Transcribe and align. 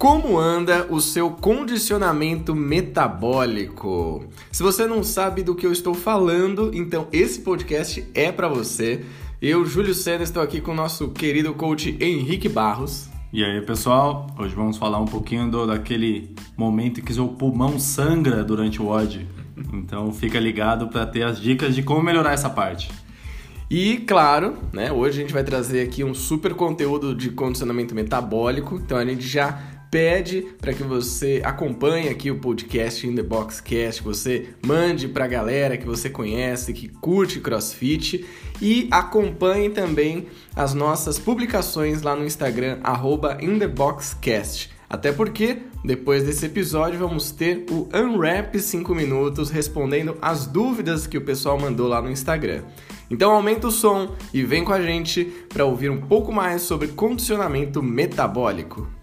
Como 0.00 0.38
anda 0.38 0.86
o 0.88 0.98
seu 0.98 1.28
condicionamento 1.28 2.54
metabólico? 2.54 4.24
Se 4.50 4.62
você 4.62 4.86
não 4.86 5.04
sabe 5.04 5.42
do 5.42 5.54
que 5.54 5.66
eu 5.66 5.72
estou 5.72 5.92
falando, 5.92 6.70
então 6.72 7.06
esse 7.12 7.42
podcast 7.42 8.08
é 8.14 8.32
para 8.32 8.48
você. 8.48 9.04
Eu, 9.42 9.66
Júlio 9.66 9.92
Senna, 9.92 10.22
estou 10.22 10.42
aqui 10.42 10.58
com 10.58 10.70
o 10.70 10.74
nosso 10.74 11.10
querido 11.10 11.52
coach 11.52 11.98
Henrique 12.00 12.48
Barros. 12.48 13.10
E 13.30 13.44
aí, 13.44 13.60
pessoal? 13.60 14.26
Hoje 14.38 14.54
vamos 14.54 14.78
falar 14.78 14.98
um 14.98 15.04
pouquinho 15.04 15.50
do, 15.50 15.66
daquele 15.66 16.34
momento 16.56 17.02
que 17.02 17.12
seu 17.12 17.28
pulmão 17.28 17.78
sangra 17.78 18.42
durante 18.42 18.80
o 18.80 18.86
WOD. 18.86 19.28
Então 19.74 20.10
fica 20.14 20.40
ligado 20.40 20.88
para 20.88 21.04
ter 21.04 21.24
as 21.24 21.38
dicas 21.38 21.74
de 21.74 21.82
como 21.82 22.02
melhorar 22.02 22.32
essa 22.32 22.48
parte. 22.48 22.90
E 23.68 23.98
claro, 23.98 24.56
né, 24.72 24.90
hoje 24.90 25.18
a 25.18 25.20
gente 25.20 25.34
vai 25.34 25.44
trazer 25.44 25.82
aqui 25.82 26.02
um 26.02 26.14
super 26.14 26.54
conteúdo 26.54 27.14
de 27.14 27.28
condicionamento 27.28 27.94
metabólico. 27.94 28.76
Então 28.76 28.96
a 28.96 29.04
gente 29.04 29.28
já 29.28 29.78
pede 29.90 30.46
para 30.60 30.72
que 30.72 30.82
você 30.84 31.42
acompanhe 31.44 32.08
aqui 32.08 32.30
o 32.30 32.38
podcast 32.38 33.06
In 33.06 33.16
The 33.16 33.22
Box 33.22 33.60
Cast, 33.60 34.02
que 34.02 34.08
você 34.08 34.50
mande 34.64 35.08
para 35.08 35.24
a 35.24 35.28
galera 35.28 35.76
que 35.76 35.86
você 35.86 36.08
conhece, 36.08 36.72
que 36.72 36.88
curte 36.88 37.40
CrossFit 37.40 38.24
e 38.62 38.86
acompanhe 38.90 39.70
também 39.70 40.28
as 40.54 40.74
nossas 40.74 41.18
publicações 41.18 42.02
lá 42.02 42.14
no 42.14 42.24
Instagram 42.24 42.78
@intheboxcast. 43.40 44.70
Até 44.88 45.12
porque 45.12 45.58
depois 45.84 46.24
desse 46.24 46.46
episódio 46.46 46.98
vamos 46.98 47.30
ter 47.30 47.64
o 47.70 47.88
Unwrap 47.94 48.58
5 48.58 48.94
minutos 48.94 49.50
respondendo 49.50 50.16
as 50.20 50.46
dúvidas 50.46 51.06
que 51.06 51.16
o 51.18 51.24
pessoal 51.24 51.58
mandou 51.58 51.88
lá 51.88 52.02
no 52.02 52.10
Instagram. 52.10 52.62
Então 53.10 53.32
aumenta 53.32 53.66
o 53.66 53.72
som 53.72 54.14
e 54.32 54.44
vem 54.44 54.64
com 54.64 54.72
a 54.72 54.80
gente 54.80 55.24
para 55.48 55.64
ouvir 55.64 55.90
um 55.90 56.00
pouco 56.00 56.32
mais 56.32 56.62
sobre 56.62 56.88
condicionamento 56.88 57.82
metabólico. 57.82 58.99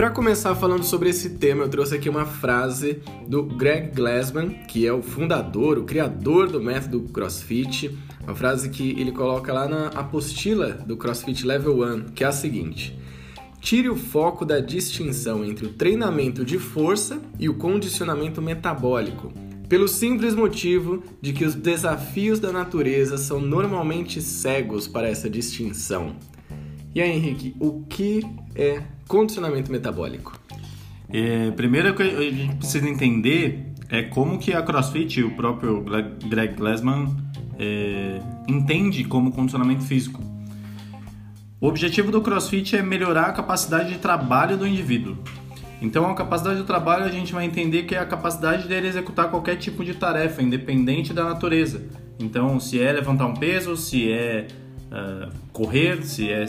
Para 0.00 0.08
começar 0.08 0.54
falando 0.54 0.82
sobre 0.82 1.10
esse 1.10 1.28
tema, 1.28 1.64
eu 1.64 1.68
trouxe 1.68 1.94
aqui 1.94 2.08
uma 2.08 2.24
frase 2.24 3.02
do 3.28 3.42
Greg 3.42 3.94
Glassman, 3.94 4.48
que 4.66 4.86
é 4.86 4.92
o 4.94 5.02
fundador, 5.02 5.76
o 5.76 5.84
criador 5.84 6.48
do 6.48 6.58
método 6.58 7.02
CrossFit, 7.12 7.98
uma 8.22 8.34
frase 8.34 8.70
que 8.70 8.98
ele 8.98 9.12
coloca 9.12 9.52
lá 9.52 9.68
na 9.68 9.88
apostila 9.88 10.70
do 10.72 10.96
CrossFit 10.96 11.46
Level 11.46 11.82
1, 11.82 12.12
que 12.14 12.24
é 12.24 12.26
a 12.26 12.32
seguinte: 12.32 12.98
Tire 13.60 13.90
o 13.90 13.94
foco 13.94 14.46
da 14.46 14.58
distinção 14.58 15.44
entre 15.44 15.66
o 15.66 15.74
treinamento 15.74 16.46
de 16.46 16.58
força 16.58 17.20
e 17.38 17.50
o 17.50 17.54
condicionamento 17.56 18.40
metabólico, 18.40 19.30
pelo 19.68 19.86
simples 19.86 20.34
motivo 20.34 21.02
de 21.20 21.34
que 21.34 21.44
os 21.44 21.54
desafios 21.54 22.40
da 22.40 22.50
natureza 22.50 23.18
são 23.18 23.38
normalmente 23.38 24.22
cegos 24.22 24.88
para 24.88 25.10
essa 25.10 25.28
distinção. 25.28 26.16
E 26.94 27.02
aí, 27.02 27.10
Henrique, 27.10 27.54
o 27.60 27.82
que 27.82 28.24
é 28.54 28.82
condicionamento 29.10 29.72
metabólico? 29.72 30.38
É, 31.12 31.50
primeiro 31.50 31.94
que 31.94 32.02
a 32.04 32.30
gente 32.30 32.54
precisa 32.54 32.88
entender 32.88 33.66
é 33.88 34.04
como 34.04 34.38
que 34.38 34.52
a 34.52 34.62
CrossFit, 34.62 35.20
o 35.24 35.32
próprio 35.32 35.84
Greg 36.28 36.54
Glassman, 36.54 37.08
é, 37.58 38.20
entende 38.46 39.02
como 39.02 39.32
condicionamento 39.32 39.82
físico. 39.82 40.22
O 41.60 41.66
objetivo 41.66 42.12
do 42.12 42.22
CrossFit 42.22 42.76
é 42.76 42.82
melhorar 42.82 43.26
a 43.26 43.32
capacidade 43.32 43.92
de 43.92 43.98
trabalho 43.98 44.56
do 44.56 44.64
indivíduo. 44.64 45.18
Então, 45.82 46.08
a 46.08 46.14
capacidade 46.14 46.60
de 46.60 46.66
trabalho 46.66 47.04
a 47.04 47.10
gente 47.10 47.32
vai 47.32 47.44
entender 47.44 47.82
que 47.82 47.96
é 47.96 47.98
a 47.98 48.06
capacidade 48.06 48.68
dele 48.68 48.86
executar 48.86 49.28
qualquer 49.28 49.56
tipo 49.56 49.84
de 49.84 49.94
tarefa, 49.94 50.40
independente 50.40 51.12
da 51.12 51.24
natureza. 51.24 51.82
Então, 52.18 52.60
se 52.60 52.80
é 52.80 52.92
levantar 52.92 53.26
um 53.26 53.34
peso, 53.34 53.76
se 53.76 54.12
é 54.12 54.46
uh, 54.92 55.32
correr, 55.52 56.04
se 56.04 56.30
é 56.30 56.46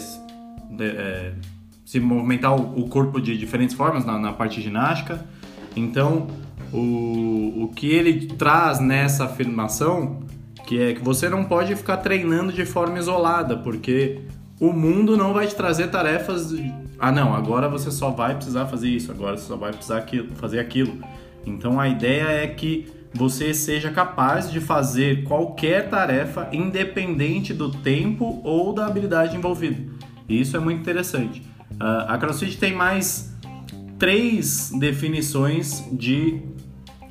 é, 0.79 1.33
se 1.91 1.99
movimentar 1.99 2.55
o, 2.55 2.87
corpo 2.87 3.19
de 3.19 3.37
diferentes 3.37 3.75
formas 3.75 4.05
na, 4.05 4.17
na 4.17 4.31
parte 4.31 4.61
ginástica. 4.61 5.25
Então, 5.75 6.27
o, 6.71 7.63
o 7.63 7.71
que 7.75 7.91
ele 7.91 8.27
traz 8.27 8.79
nessa 8.79 9.25
afirmação 9.25 10.21
que 10.65 10.81
é 10.81 10.93
que 10.93 11.03
você 11.03 11.27
não 11.27 11.43
pode 11.43 11.75
ficar 11.75 11.97
treinando 11.97 12.53
de 12.53 12.63
forma 12.65 12.97
isolada, 12.97 13.57
porque 13.57 14.21
o 14.57 14.71
mundo 14.71 15.17
não 15.17 15.33
vai 15.33 15.47
te 15.47 15.53
trazer 15.53 15.87
tarefas. 15.87 16.51
De, 16.51 16.73
ah, 16.97 17.11
não, 17.11 17.35
agora 17.35 17.67
você 17.67 17.91
só 17.91 18.09
vai 18.09 18.35
precisar 18.35 18.67
fazer 18.67 18.87
isso, 18.87 19.11
agora 19.11 19.35
você 19.35 19.47
só 19.47 19.57
vai 19.57 19.73
precisar 19.73 19.97
aquilo, 19.97 20.29
fazer 20.35 20.61
aquilo. 20.61 20.97
Então 21.45 21.77
a 21.77 21.89
ideia 21.89 22.23
é 22.23 22.47
que 22.47 22.87
você 23.13 23.53
seja 23.53 23.91
capaz 23.91 24.49
de 24.49 24.61
fazer 24.61 25.25
qualquer 25.25 25.89
tarefa 25.89 26.47
independente 26.53 27.53
do 27.53 27.69
tempo 27.69 28.39
ou 28.45 28.71
da 28.71 28.85
habilidade 28.87 29.35
envolvida. 29.35 29.91
E 30.29 30.39
isso 30.39 30.55
é 30.55 30.59
muito 30.61 30.79
interessante. 30.79 31.50
Uh, 31.73 32.07
a 32.07 32.17
CrossFit 32.17 32.57
tem 32.57 32.73
mais 32.73 33.35
três 33.97 34.71
definições 34.79 35.83
de 35.91 36.41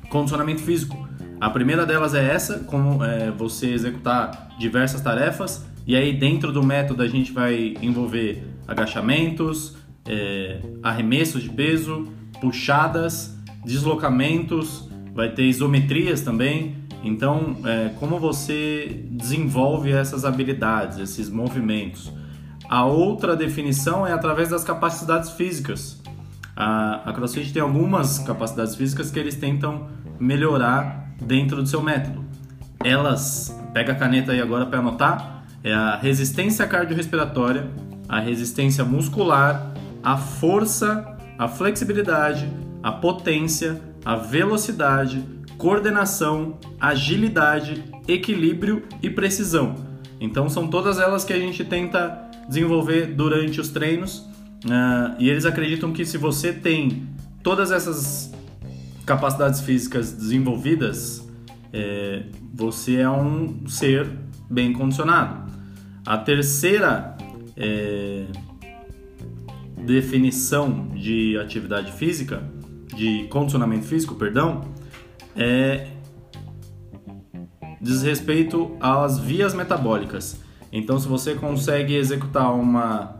condicionamento 0.09 0.61
físico. 0.61 1.07
A 1.39 1.49
primeira 1.49 1.85
delas 1.85 2.13
é 2.13 2.33
essa, 2.33 2.59
como 2.59 3.03
é, 3.03 3.31
você 3.31 3.73
executar 3.73 4.49
diversas 4.59 5.01
tarefas, 5.01 5.65
e 5.87 5.95
aí 5.95 6.13
dentro 6.13 6.51
do 6.51 6.61
método 6.61 7.01
a 7.01 7.07
gente 7.07 7.31
vai 7.31 7.75
envolver 7.81 8.43
agachamentos, 8.67 9.75
é, 10.05 10.59
arremessos 10.83 11.41
de 11.41 11.49
peso, 11.49 12.07
puxadas, 12.39 13.35
deslocamentos, 13.65 14.87
vai 15.15 15.29
ter 15.31 15.43
isometrias 15.43 16.21
também. 16.21 16.75
Então, 17.03 17.57
é, 17.65 17.89
como 17.99 18.19
você 18.19 19.03
desenvolve 19.09 19.91
essas 19.91 20.25
habilidades, 20.25 20.99
esses 20.99 21.29
movimentos? 21.29 22.11
A 22.71 22.85
outra 22.85 23.35
definição 23.35 24.07
é 24.07 24.13
através 24.13 24.47
das 24.47 24.63
capacidades 24.63 25.31
físicas. 25.31 26.01
A, 26.55 27.01
a 27.09 27.11
CrossFit 27.11 27.51
tem 27.51 27.61
algumas 27.61 28.19
capacidades 28.19 28.75
físicas 28.75 29.11
que 29.11 29.19
eles 29.19 29.35
tentam 29.35 29.89
melhorar 30.17 31.11
dentro 31.21 31.57
do 31.57 31.67
seu 31.67 31.81
método. 31.83 32.23
Elas, 32.81 33.53
pega 33.73 33.91
a 33.91 33.95
caneta 33.95 34.31
aí 34.31 34.39
agora 34.39 34.65
para 34.65 34.79
anotar, 34.79 35.43
é 35.61 35.73
a 35.73 35.97
resistência 35.97 36.65
cardiorrespiratória, 36.65 37.69
a 38.07 38.21
resistência 38.21 38.85
muscular, 38.85 39.73
a 40.01 40.15
força, 40.15 41.17
a 41.37 41.49
flexibilidade, 41.49 42.49
a 42.81 42.93
potência, 42.93 43.81
a 44.05 44.15
velocidade, 44.15 45.21
coordenação, 45.57 46.57
agilidade, 46.79 47.83
equilíbrio 48.07 48.83
e 49.03 49.09
precisão. 49.09 49.75
Então 50.21 50.47
são 50.47 50.69
todas 50.69 50.99
elas 50.99 51.25
que 51.25 51.33
a 51.33 51.39
gente 51.39 51.65
tenta 51.65 52.30
desenvolver 52.47 53.07
durante 53.07 53.59
os 53.59 53.69
treinos. 53.69 54.19
Uh, 54.65 55.15
e 55.19 55.29
eles 55.29 55.45
acreditam 55.45 55.91
que 55.91 56.05
se 56.05 56.17
você 56.17 56.53
tem 56.53 57.07
todas 57.41 57.71
essas 57.71 58.31
capacidades 59.05 59.61
físicas 59.61 60.11
desenvolvidas, 60.13 61.27
é, 61.73 62.23
você 62.53 62.97
é 62.97 63.09
um 63.09 63.67
ser 63.67 64.07
bem 64.49 64.73
condicionado. 64.73 65.51
A 66.05 66.17
terceira 66.17 67.17
é, 67.57 68.25
definição 69.77 70.89
de 70.89 71.37
atividade 71.37 71.91
física, 71.91 72.43
de 72.95 73.27
condicionamento 73.29 73.85
físico, 73.85 74.15
perdão, 74.15 74.61
é 75.35 75.87
diz 77.81 78.03
respeito 78.03 78.77
às 78.79 79.17
vias 79.17 79.53
metabólicas. 79.53 80.39
Então, 80.71 80.97
se 80.99 81.07
você 81.07 81.35
consegue 81.35 81.95
executar 81.95 82.53
uma 82.53 83.17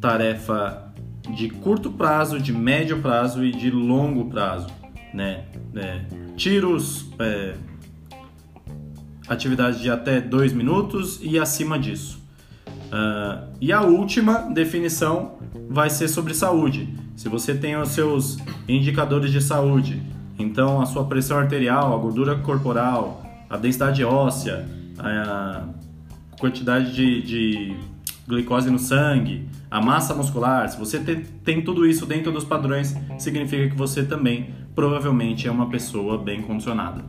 tarefa 0.00 0.92
de 1.34 1.48
curto 1.50 1.90
prazo, 1.90 2.40
de 2.40 2.52
médio 2.52 3.00
prazo 3.00 3.44
e 3.44 3.52
de 3.52 3.70
longo 3.70 4.30
prazo, 4.30 4.68
né? 5.12 5.44
É, 5.74 6.00
tiros, 6.36 7.10
é, 7.18 7.54
atividades 9.28 9.80
de 9.80 9.90
até 9.90 10.20
dois 10.20 10.52
minutos 10.52 11.20
e 11.22 11.38
acima 11.38 11.78
disso. 11.78 12.18
Uh, 12.68 13.46
e 13.60 13.70
a 13.70 13.82
última 13.82 14.50
definição 14.52 15.38
vai 15.68 15.90
ser 15.90 16.08
sobre 16.08 16.32
saúde. 16.32 16.88
Se 17.14 17.28
você 17.28 17.54
tem 17.54 17.76
os 17.76 17.90
seus 17.90 18.38
indicadores 18.66 19.30
de 19.30 19.42
saúde, 19.42 20.02
então 20.38 20.80
a 20.80 20.86
sua 20.86 21.04
pressão 21.04 21.36
arterial, 21.36 21.94
a 21.94 21.98
gordura 21.98 22.36
corporal, 22.36 23.22
a 23.50 23.58
densidade 23.58 24.02
óssea, 24.02 24.66
a 24.98 25.64
quantidade 26.38 26.94
de, 26.94 27.22
de 27.22 27.76
glicose 28.26 28.70
no 28.70 28.78
sangue, 28.78 29.48
a 29.70 29.80
massa 29.80 30.14
muscular, 30.14 30.68
se 30.68 30.78
você 30.78 30.98
tem, 30.98 31.22
tem 31.44 31.62
tudo 31.62 31.86
isso 31.86 32.06
dentro 32.06 32.30
dos 32.30 32.44
padrões, 32.44 32.94
significa 33.18 33.68
que 33.68 33.76
você 33.76 34.02
também 34.02 34.50
provavelmente 34.74 35.48
é 35.48 35.50
uma 35.50 35.68
pessoa 35.68 36.16
bem 36.16 36.42
condicionada. 36.42 37.04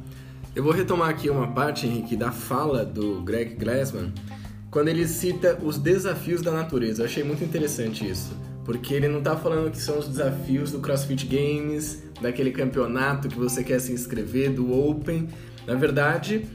Eu 0.55 0.63
vou 0.63 0.73
retomar 0.73 1.09
aqui 1.09 1.29
uma 1.29 1.47
parte, 1.47 1.85
Henrique, 1.85 2.15
da 2.15 2.31
fala 2.31 2.83
do 2.83 3.21
Greg 3.21 3.55
Glassman, 3.55 4.11
quando 4.71 4.87
ele 4.87 5.07
cita 5.07 5.57
os 5.63 5.77
desafios 5.77 6.41
da 6.41 6.51
natureza. 6.51 7.01
Eu 7.01 7.05
achei 7.05 7.23
muito 7.23 7.43
interessante 7.43 8.09
isso, 8.09 8.35
porque 8.65 8.93
ele 8.93 9.07
não 9.07 9.19
está 9.19 9.35
falando 9.35 9.69
que 9.71 9.77
são 9.77 9.99
os 9.99 10.07
desafios 10.07 10.71
do 10.71 10.79
CrossFit 10.79 11.25
Games, 11.27 12.03
daquele 12.21 12.51
campeonato 12.51 13.27
que 13.27 13.37
você 13.37 13.63
quer 13.63 13.79
se 13.79 13.91
inscrever, 13.93 14.51
do 14.51 14.73
Open. 14.73 15.29
Na 15.67 15.75
verdade, 15.75 16.45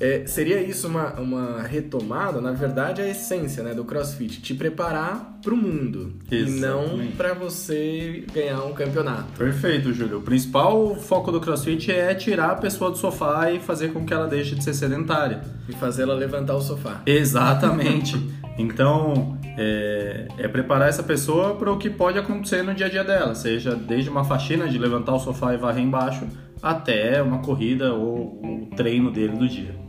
é, 0.00 0.24
seria 0.26 0.60
isso 0.60 0.86
uma, 0.86 1.14
uma 1.14 1.62
retomada? 1.62 2.40
Na 2.40 2.52
verdade, 2.52 3.02
a 3.02 3.08
essência 3.08 3.62
né, 3.62 3.74
do 3.74 3.84
CrossFit, 3.84 4.40
te 4.40 4.54
preparar 4.54 5.38
para 5.42 5.52
o 5.52 5.56
mundo 5.56 6.14
e 6.30 6.42
não 6.42 7.08
para 7.16 7.34
você 7.34 8.24
ganhar 8.32 8.62
um 8.64 8.72
campeonato. 8.72 9.32
Perfeito, 9.36 9.92
Júlio. 9.92 10.18
O 10.18 10.22
principal 10.22 10.94
foco 10.94 11.32
do 11.32 11.40
CrossFit 11.40 11.90
é 11.90 12.14
tirar 12.14 12.50
a 12.52 12.56
pessoa 12.56 12.90
do 12.90 12.96
sofá 12.96 13.50
e 13.50 13.58
fazer 13.58 13.92
com 13.92 14.04
que 14.04 14.12
ela 14.12 14.26
deixe 14.26 14.54
de 14.54 14.62
ser 14.62 14.74
sedentária. 14.74 15.40
E 15.68 15.72
fazer 15.72 16.02
ela 16.02 16.14
levantar 16.14 16.54
o 16.54 16.60
sofá. 16.60 17.02
Exatamente. 17.04 18.16
Então, 18.58 19.38
é, 19.56 20.28
é 20.38 20.48
preparar 20.48 20.88
essa 20.88 21.02
pessoa 21.02 21.54
para 21.54 21.72
o 21.72 21.78
que 21.78 21.90
pode 21.90 22.18
acontecer 22.18 22.62
no 22.62 22.74
dia 22.74 22.86
a 22.86 22.88
dia 22.88 23.04
dela, 23.04 23.34
seja 23.34 23.74
desde 23.74 24.10
uma 24.10 24.24
faxina 24.24 24.68
de 24.68 24.78
levantar 24.78 25.14
o 25.14 25.18
sofá 25.18 25.54
e 25.54 25.56
varrer 25.56 25.82
embaixo, 25.82 26.26
até 26.62 27.22
uma 27.22 27.38
corrida 27.38 27.92
ou 27.92 28.40
o 28.42 28.70
treino 28.76 29.10
dele 29.10 29.36
do 29.36 29.48
dia. 29.48 29.87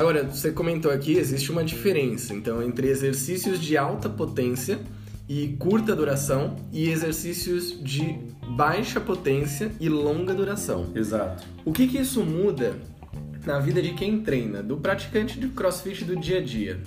Agora, 0.00 0.24
você 0.24 0.50
comentou 0.50 0.90
aqui, 0.90 1.12
existe 1.18 1.52
uma 1.52 1.62
diferença, 1.62 2.32
então, 2.32 2.62
entre 2.62 2.88
exercícios 2.88 3.60
de 3.60 3.76
alta 3.76 4.08
potência 4.08 4.78
e 5.28 5.48
curta 5.58 5.94
duração 5.94 6.56
e 6.72 6.88
exercícios 6.88 7.78
de 7.84 8.16
baixa 8.56 8.98
potência 8.98 9.70
e 9.78 9.90
longa 9.90 10.32
duração. 10.32 10.86
Exato. 10.94 11.46
O 11.66 11.70
que 11.70 11.86
que 11.86 11.98
isso 11.98 12.24
muda 12.24 12.78
na 13.44 13.58
vida 13.58 13.82
de 13.82 13.92
quem 13.92 14.22
treina, 14.22 14.62
do 14.62 14.78
praticante 14.78 15.38
de 15.38 15.48
CrossFit 15.48 16.02
do 16.06 16.16
dia 16.16 16.38
a 16.38 16.42
dia? 16.42 16.80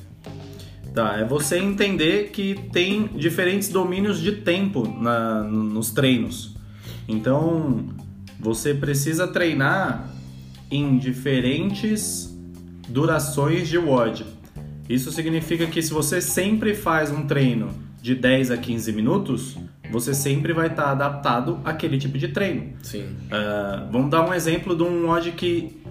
Tá, 0.92 1.20
é 1.20 1.24
você 1.24 1.60
entender 1.60 2.32
que 2.32 2.56
tem 2.72 3.06
diferentes 3.16 3.70
domínios 3.70 4.20
de 4.20 4.32
tempo 4.38 4.88
na- 4.88 5.44
no- 5.44 5.64
nos 5.66 5.92
treinos. 5.92 6.56
Então, 7.08 7.90
você 8.40 8.74
precisa 8.74 9.28
treinar 9.28 10.12
em 10.72 10.98
diferentes 10.98 12.33
durações 12.94 13.68
de 13.68 13.78
WOD. 13.78 14.24
Isso 14.88 15.12
significa 15.12 15.66
que 15.66 15.82
se 15.82 15.92
você 15.92 16.22
sempre 16.22 16.76
faz 16.76 17.10
um 17.10 17.26
treino 17.26 17.70
de 18.00 18.14
10 18.14 18.52
a 18.52 18.58
15 18.58 18.92
minutos, 18.94 19.58
você 19.92 20.14
sempre 20.14 20.54
vai 20.54 20.68
estar 20.68 20.92
adaptado 20.92 21.60
àquele 21.66 21.98
tipo 21.98 22.18
de 22.18 22.28
treino. 22.28 22.74
Sim. 22.84 23.06
Ah, 23.32 23.88
vamos 23.92 24.12
dar 24.12 24.28
um 24.30 24.34
exemplo 24.34 24.76
de 24.76 24.84
um 24.84 25.10
odd 25.10 25.32
que 25.32 25.82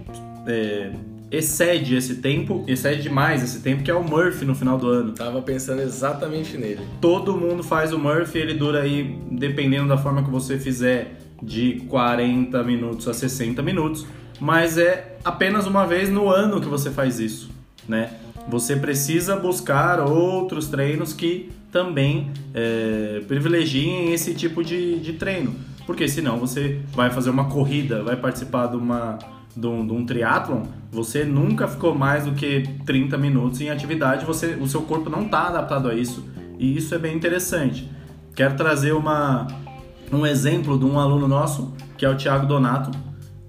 é, 0.46 0.92
excede 1.30 1.96
esse 1.96 2.16
tempo, 2.16 2.64
excede 2.68 3.02
demais 3.02 3.42
esse 3.42 3.60
tempo, 3.60 3.82
que 3.82 3.90
é 3.90 3.94
o 3.94 4.04
Murphy 4.04 4.44
no 4.44 4.54
final 4.54 4.78
do 4.78 4.88
ano. 4.88 5.12
Tava 5.12 5.42
pensando 5.42 5.82
exatamente 5.82 6.56
nele. 6.56 6.82
Todo 7.00 7.36
mundo 7.36 7.64
faz 7.64 7.92
o 7.92 7.98
Murphy, 7.98 8.38
ele 8.38 8.54
dura 8.54 8.82
aí, 8.82 9.18
dependendo 9.30 9.88
da 9.88 9.98
forma 9.98 10.22
que 10.22 10.30
você 10.30 10.56
fizer, 10.56 11.18
de 11.42 11.80
40 11.88 12.62
minutos 12.62 13.08
a 13.08 13.14
60 13.14 13.62
minutos, 13.62 14.06
mas 14.40 14.78
é 14.78 15.16
apenas 15.24 15.66
uma 15.66 15.86
vez 15.86 16.08
no 16.08 16.28
ano 16.28 16.60
que 16.60 16.68
você 16.68 16.90
faz 16.90 17.18
isso, 17.18 17.50
né? 17.88 18.14
Você 18.48 18.76
precisa 18.76 19.36
buscar 19.36 20.00
outros 20.00 20.68
treinos 20.68 21.12
que 21.12 21.50
também 21.70 22.30
é, 22.54 23.22
privilegiem 23.26 24.12
esse 24.12 24.34
tipo 24.34 24.62
de, 24.62 24.98
de 25.00 25.14
treino, 25.14 25.54
porque 25.86 26.08
senão 26.08 26.38
você 26.38 26.80
vai 26.92 27.10
fazer 27.10 27.30
uma 27.30 27.46
corrida, 27.46 28.02
vai 28.02 28.16
participar 28.16 28.66
de 28.66 28.76
uma 28.76 29.18
de 29.56 29.66
um, 29.66 29.86
de 29.86 29.92
um 29.92 30.04
triatlon, 30.04 30.62
você 30.90 31.24
nunca 31.24 31.68
ficou 31.68 31.94
mais 31.94 32.24
do 32.24 32.32
que 32.32 32.62
30 32.86 33.16
minutos 33.18 33.60
em 33.60 33.70
atividade, 33.70 34.24
você, 34.24 34.56
o 34.60 34.66
seu 34.66 34.82
corpo 34.82 35.10
não 35.10 35.26
está 35.26 35.48
adaptado 35.48 35.88
a 35.88 35.94
isso. 35.94 36.24
E 36.58 36.76
isso 36.76 36.94
é 36.94 36.98
bem 36.98 37.14
interessante. 37.14 37.90
Quero 38.34 38.56
trazer 38.56 38.92
uma, 38.92 39.46
um 40.12 40.26
exemplo 40.26 40.78
de 40.78 40.84
um 40.84 40.98
aluno 40.98 41.26
nosso, 41.26 41.72
que 41.96 42.04
é 42.04 42.08
o 42.08 42.16
Thiago 42.16 42.46
Donato. 42.46 42.90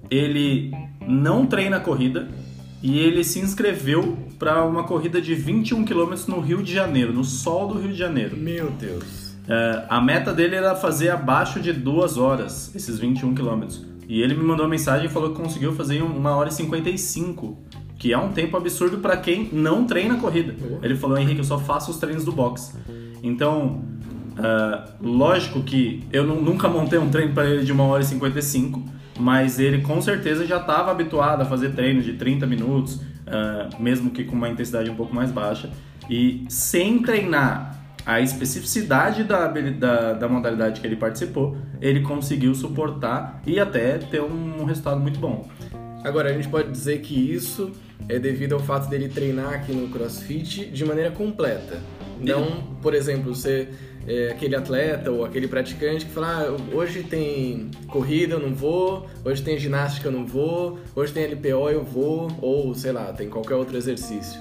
Ele 0.09 0.71
não 1.07 1.45
treina 1.45 1.79
corrida 1.79 2.27
e 2.81 2.99
ele 2.99 3.23
se 3.23 3.39
inscreveu 3.39 4.17
para 4.39 4.63
uma 4.65 4.83
corrida 4.83 5.21
de 5.21 5.35
21 5.35 5.85
km 5.85 6.13
no 6.27 6.39
Rio 6.39 6.61
de 6.63 6.73
Janeiro, 6.73 7.13
no 7.13 7.23
sol 7.23 7.67
do 7.67 7.79
Rio 7.79 7.91
de 7.91 7.97
Janeiro. 7.97 8.35
Meu 8.37 8.71
Deus. 8.71 9.35
É, 9.47 9.85
a 9.89 9.99
meta 9.99 10.33
dele 10.33 10.55
era 10.55 10.75
fazer 10.75 11.09
abaixo 11.09 11.59
de 11.59 11.73
duas 11.73 12.17
horas, 12.17 12.73
esses 12.75 12.99
21 12.99 13.35
quilômetros. 13.35 13.85
E 14.07 14.21
ele 14.21 14.35
me 14.35 14.43
mandou 14.43 14.65
uma 14.65 14.69
mensagem 14.69 15.07
e 15.07 15.09
falou 15.09 15.33
que 15.33 15.41
conseguiu 15.41 15.73
fazer 15.73 15.97
em 15.97 16.01
1 16.01 16.25
hora 16.25 16.49
e 16.49 16.51
55, 16.51 17.57
que 17.97 18.11
é 18.11 18.17
um 18.17 18.31
tempo 18.31 18.55
absurdo 18.57 18.97
para 18.97 19.15
quem 19.17 19.49
não 19.51 19.85
treina 19.85 20.17
corrida. 20.17 20.55
Ele 20.81 20.95
falou, 20.95 21.17
Henrique, 21.17 21.39
eu 21.39 21.45
só 21.45 21.57
faço 21.57 21.91
os 21.91 21.97
treinos 21.97 22.25
do 22.25 22.31
box. 22.31 22.77
Então, 23.21 23.81
é, 24.37 24.83
lógico 25.01 25.61
que 25.61 26.03
eu 26.11 26.23
nu- 26.25 26.41
nunca 26.41 26.67
montei 26.67 26.99
um 26.99 27.09
treino 27.09 27.33
para 27.33 27.45
ele 27.49 27.63
de 27.63 27.71
1 27.73 27.79
hora 27.81 28.01
e 28.03 28.05
55, 28.05 28.83
mas 29.19 29.59
ele 29.59 29.81
com 29.81 30.01
certeza 30.01 30.45
já 30.45 30.57
estava 30.57 30.91
habituado 30.91 31.41
a 31.41 31.45
fazer 31.45 31.71
treinos 31.73 32.03
de 32.03 32.13
30 32.13 32.45
minutos, 32.47 32.99
é, 33.27 33.69
mesmo 33.81 34.09
que 34.11 34.23
com 34.23 34.35
uma 34.35 34.49
intensidade 34.49 34.89
um 34.89 34.95
pouco 34.95 35.13
mais 35.13 35.31
baixa. 35.31 35.69
E 36.09 36.43
sem 36.49 36.99
treinar 37.01 37.79
a 38.05 38.19
especificidade 38.19 39.23
da, 39.23 39.47
da, 39.47 40.13
da 40.13 40.27
modalidade 40.27 40.81
que 40.81 40.87
ele 40.87 40.97
participou, 40.97 41.55
ele 41.79 42.01
conseguiu 42.01 42.53
suportar 42.53 43.41
e 43.47 43.59
até 43.59 43.97
ter 43.97 44.21
um 44.21 44.65
resultado 44.65 44.99
muito 44.99 45.19
bom. 45.19 45.47
Agora, 46.03 46.29
a 46.29 46.33
gente 46.33 46.49
pode 46.49 46.69
dizer 46.69 46.99
que 46.99 47.13
isso 47.15 47.71
é 48.09 48.19
devido 48.19 48.53
ao 48.53 48.59
fato 48.59 48.89
dele 48.89 49.07
treinar 49.07 49.53
aqui 49.53 49.71
no 49.71 49.87
CrossFit 49.87 50.65
de 50.65 50.83
maneira 50.83 51.11
completa. 51.11 51.79
Não, 52.19 52.75
por 52.81 52.93
exemplo, 52.93 53.33
ser 53.33 53.69
é, 54.07 54.29
aquele 54.31 54.55
atleta 54.55 55.11
ou 55.11 55.23
aquele 55.23 55.47
praticante 55.47 56.05
que 56.05 56.11
fala, 56.11 56.47
ah, 56.47 56.75
hoje 56.75 57.03
tem 57.03 57.69
corrida, 57.87 58.35
eu 58.35 58.39
não 58.39 58.53
vou, 58.53 59.07
hoje 59.23 59.41
tem 59.41 59.57
ginástica, 59.57 60.07
eu 60.07 60.11
não 60.11 60.25
vou, 60.25 60.79
hoje 60.95 61.13
tem 61.13 61.25
LPO, 61.25 61.69
eu 61.69 61.83
vou, 61.83 62.27
ou 62.41 62.73
sei 62.73 62.91
lá, 62.91 63.13
tem 63.13 63.29
qualquer 63.29 63.55
outro 63.55 63.77
exercício. 63.77 64.39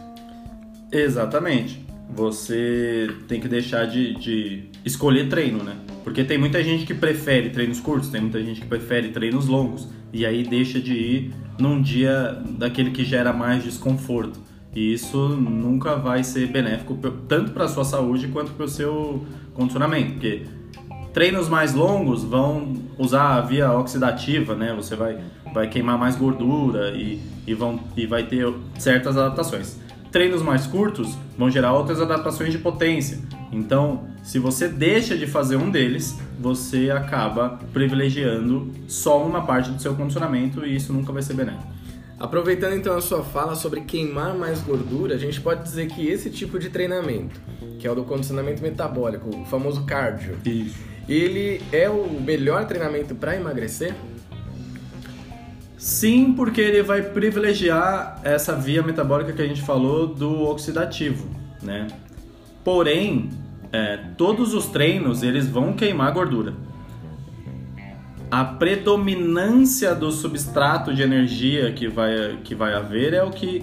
Exatamente. 0.90 1.84
Você 2.14 3.08
tem 3.26 3.40
que 3.40 3.48
deixar 3.48 3.86
de, 3.86 4.14
de 4.14 4.64
escolher 4.84 5.28
treino, 5.30 5.64
né? 5.64 5.76
Porque 6.04 6.24
tem 6.24 6.36
muita 6.36 6.62
gente 6.62 6.84
que 6.84 6.92
prefere 6.92 7.50
treinos 7.50 7.80
curtos, 7.80 8.10
tem 8.10 8.20
muita 8.20 8.42
gente 8.42 8.60
que 8.60 8.66
prefere 8.66 9.08
treinos 9.08 9.46
longos, 9.46 9.88
e 10.12 10.26
aí 10.26 10.42
deixa 10.42 10.78
de 10.78 10.92
ir 10.92 11.34
num 11.58 11.80
dia 11.80 12.36
daquele 12.58 12.90
que 12.90 13.04
gera 13.04 13.32
mais 13.32 13.64
desconforto. 13.64 14.38
E 14.74 14.92
isso 14.92 15.28
nunca 15.28 15.96
vai 15.96 16.24
ser 16.24 16.48
benéfico 16.48 16.98
tanto 17.28 17.52
para 17.52 17.64
a 17.64 17.68
sua 17.68 17.84
saúde 17.84 18.28
quanto 18.28 18.52
para 18.52 18.64
o 18.64 18.68
seu 18.68 19.24
condicionamento, 19.54 20.12
porque 20.12 20.46
treinos 21.12 21.49
mais 21.49 21.75
longos 21.75 22.25
vão 22.25 22.75
usar 22.99 23.37
a 23.37 23.40
via 23.40 23.72
oxidativa, 23.72 24.55
né? 24.55 24.72
Você 24.74 24.96
vai, 24.96 25.19
vai 25.53 25.69
queimar 25.69 25.98
mais 25.98 26.17
gordura 26.17 26.91
e, 26.91 27.20
e, 27.46 27.55
vão, 27.55 27.81
e 27.96 28.06
vai 28.06 28.24
ter 28.24 28.53
certas 28.79 29.17
adaptações. 29.17 29.79
Treinos 30.10 30.43
mais 30.43 30.67
curtos 30.67 31.17
vão 31.38 31.50
gerar 31.50 31.72
outras 31.72 32.00
adaptações 32.00 32.53
de 32.53 32.58
potência. 32.58 33.19
Então, 33.50 34.08
se 34.22 34.38
você 34.38 34.69
deixa 34.69 35.17
de 35.17 35.26
fazer 35.26 35.56
um 35.56 35.70
deles, 35.70 36.19
você 36.38 36.91
acaba 36.91 37.58
privilegiando 37.72 38.70
só 38.86 39.24
uma 39.24 39.43
parte 39.43 39.70
do 39.70 39.81
seu 39.81 39.94
condicionamento 39.94 40.65
e 40.65 40.76
isso 40.76 40.93
nunca 40.93 41.12
vai 41.12 41.22
ser 41.22 41.34
benéfico. 41.34 41.71
Aproveitando 42.22 42.74
então 42.76 42.96
a 42.96 43.00
sua 43.00 43.24
fala 43.24 43.56
sobre 43.56 43.81
queimar 43.81 44.32
mais 44.32 44.60
gordura, 44.60 45.17
a 45.17 45.19
gente 45.19 45.41
pode 45.41 45.64
dizer 45.64 45.88
que 45.88 46.06
esse 46.06 46.31
tipo 46.31 46.56
de 46.56 46.70
treinamento, 46.70 47.41
que 47.81 47.86
é 47.86 47.91
o 47.91 47.96
do 47.96 48.05
condicionamento 48.05 48.62
metabólico, 48.62 49.29
o 49.29 49.44
famoso 49.44 49.84
cardio, 49.84 50.38
Isso. 50.46 50.79
ele 51.08 51.60
é 51.72 51.91
o 51.91 52.08
melhor 52.20 52.64
treinamento 52.64 53.12
para 53.17 53.34
emagrecer? 53.34 53.93
Sim, 55.76 56.32
porque 56.34 56.60
ele 56.60 56.81
vai 56.81 57.02
privilegiar 57.02 58.20
essa 58.22 58.55
via 58.55 58.84
metabólica 58.84 59.32
que 59.32 59.43
a 59.43 59.48
gente 59.48 59.60
falou 59.60 60.06
do 60.06 60.43
oxidativo, 60.43 61.29
né? 61.60 61.88
Porém, 62.62 63.31
é, 63.72 63.96
todos 64.17 64.55
os 64.55 64.67
treinos 64.67 65.24
eles 65.24 65.48
vão 65.48 65.72
queimar 65.72 66.12
gordura. 66.12 66.55
A 68.32 68.46
predominância 68.46 69.94
do 69.94 70.10
substrato 70.10 70.94
de 70.94 71.03
energia 71.03 71.70
que 71.70 71.86
vai, 71.86 72.39
que 72.43 72.55
vai 72.55 72.72
haver 72.72 73.12
é 73.12 73.22
o 73.22 73.29
que, 73.29 73.62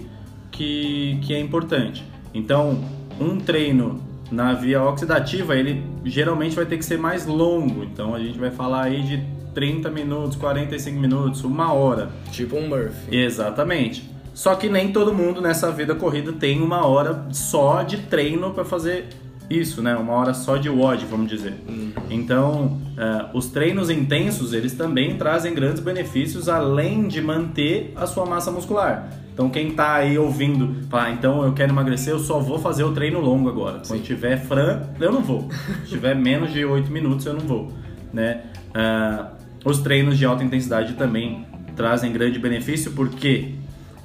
que, 0.52 1.20
que 1.24 1.34
é 1.34 1.40
importante. 1.40 2.06
Então, 2.36 2.80
um 3.20 3.40
treino 3.40 4.00
na 4.32 4.54
via 4.54 4.84
oxidativa, 4.84 5.56
ele 5.56 5.84
geralmente 6.06 6.56
vai 6.56 6.68
ter 6.68 6.78
que 6.78 6.86
ser 6.86 7.00
mais 7.00 7.26
longo. 7.26 7.84
Então, 7.84 8.14
a 8.14 8.20
gente 8.20 8.38
vai 8.38 8.52
falar 8.52 8.84
aí 8.84 9.02
de 9.02 9.26
30 9.56 9.90
minutos, 9.90 10.36
45 10.36 11.00
minutos, 11.00 11.44
uma 11.44 11.74
hora. 11.74 12.12
Tipo 12.32 12.56
um 12.56 12.70
Murphy. 12.70 13.18
Exatamente. 13.18 14.08
Só 14.36 14.54
que 14.54 14.70
nem 14.70 14.92
todo 14.92 15.12
mundo 15.12 15.42
nessa 15.42 15.72
vida 15.72 15.96
corrida 15.96 16.32
tem 16.32 16.62
uma 16.62 16.86
hora 16.86 17.26
só 17.32 17.82
de 17.82 17.98
treino 18.04 18.52
para 18.52 18.64
fazer 18.64 19.08
isso, 19.50 19.82
né? 19.82 19.96
Uma 19.96 20.14
hora 20.14 20.34
só 20.34 20.58
de 20.58 20.70
WOD, 20.70 21.06
vamos 21.06 21.30
dizer. 21.30 21.54
Então, 22.10 22.80
eh, 22.98 23.26
os 23.34 23.48
treinos 23.48 23.90
intensos, 23.90 24.54
eles 24.54 24.74
também 24.74 25.18
trazem 25.18 25.54
grandes 25.54 25.82
benefícios 25.82 26.48
além 26.48 27.08
de 27.08 27.22
manter 27.22 27.94
a 27.96 28.06
sua 28.06 28.26
massa 28.26 28.52
muscular. 28.52 29.10
Então, 29.34 29.50
quem 29.50 29.72
tá 29.72 29.96
aí 29.96 30.18
ouvindo, 30.18 30.76
ah, 30.92 31.10
então 31.10 31.44
eu 31.44 31.54
quero 31.54 31.72
emagrecer, 31.72 32.14
eu 32.14 32.20
só 32.20 32.40
vou 32.40 32.60
fazer 32.60 32.84
o 32.84 32.92
treino 32.92 33.22
longo 33.22 33.48
agora. 33.48 33.82
Quando 33.88 34.04
tiver 34.04 34.38
fran, 34.38 34.82
eu 35.00 35.12
não 35.12 35.22
vou. 35.22 35.48
Se 35.86 35.92
tiver 35.92 36.14
menos 36.14 36.52
de 36.52 36.66
8 36.66 36.92
minutos, 36.92 37.26
eu 37.26 37.34
não 37.34 37.48
vou, 37.48 37.72
né? 38.14 38.42
Ah, 38.74 39.32
os 39.64 39.80
treinos 39.80 40.18
de 40.18 40.26
alta 40.26 40.44
intensidade 40.44 40.94
também 40.94 41.46
trazem 41.76 42.12
grande 42.12 42.38
benefício 42.38 42.92
porque 42.92 43.56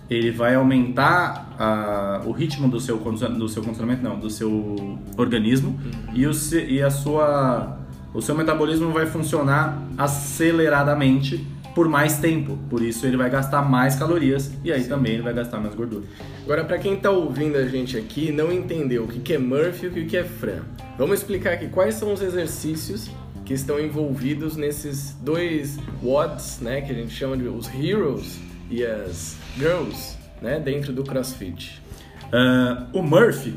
ele 0.08 0.30
vai 0.30 0.54
aumentar 0.54 1.43
a, 1.58 2.22
o 2.24 2.32
ritmo 2.32 2.68
do 2.68 2.80
seu, 2.80 2.96
do 2.98 3.48
seu 3.48 3.62
condicionamento, 3.62 4.02
não, 4.02 4.18
do 4.18 4.30
seu 4.30 4.98
organismo 5.16 5.70
uhum. 5.70 6.14
e, 6.14 6.26
o, 6.26 6.32
e 6.68 6.82
a 6.82 6.90
sua, 6.90 7.78
o 8.12 8.20
seu 8.20 8.34
metabolismo 8.34 8.90
vai 8.92 9.06
funcionar 9.06 9.82
aceleradamente 9.96 11.46
por 11.74 11.88
mais 11.88 12.18
tempo. 12.18 12.56
Por 12.70 12.82
isso 12.82 13.06
ele 13.06 13.16
vai 13.16 13.28
gastar 13.28 13.62
mais 13.62 13.96
calorias 13.96 14.52
e 14.62 14.72
aí 14.72 14.82
Sim. 14.82 14.88
também 14.88 15.14
ele 15.14 15.22
vai 15.22 15.34
gastar 15.34 15.58
mais 15.58 15.74
gordura. 15.74 16.04
Agora, 16.44 16.64
para 16.64 16.78
quem 16.78 16.94
está 16.94 17.10
ouvindo 17.10 17.56
a 17.56 17.66
gente 17.66 17.96
aqui 17.96 18.30
não 18.30 18.52
entendeu 18.52 19.04
o 19.04 19.08
que 19.08 19.32
é 19.32 19.38
Murphy 19.38 19.86
e 19.86 20.00
o 20.00 20.06
que 20.06 20.16
é 20.16 20.24
Fran, 20.24 20.62
vamos 20.96 21.18
explicar 21.18 21.54
aqui 21.54 21.68
quais 21.68 21.94
são 21.94 22.12
os 22.12 22.22
exercícios 22.22 23.10
que 23.44 23.52
estão 23.52 23.78
envolvidos 23.78 24.56
nesses 24.56 25.14
dois 25.20 25.78
WODs, 26.02 26.60
né, 26.60 26.80
que 26.80 26.90
a 26.90 26.94
gente 26.94 27.12
chama 27.12 27.36
de 27.36 27.46
os 27.46 27.68
Heroes 27.74 28.38
e 28.70 28.82
as 28.82 29.36
Girls, 29.58 30.16
né, 30.44 30.60
dentro 30.60 30.92
do 30.92 31.02
CrossFit. 31.02 31.82
Uh, 32.26 32.98
o 32.98 33.02
Murphy 33.02 33.54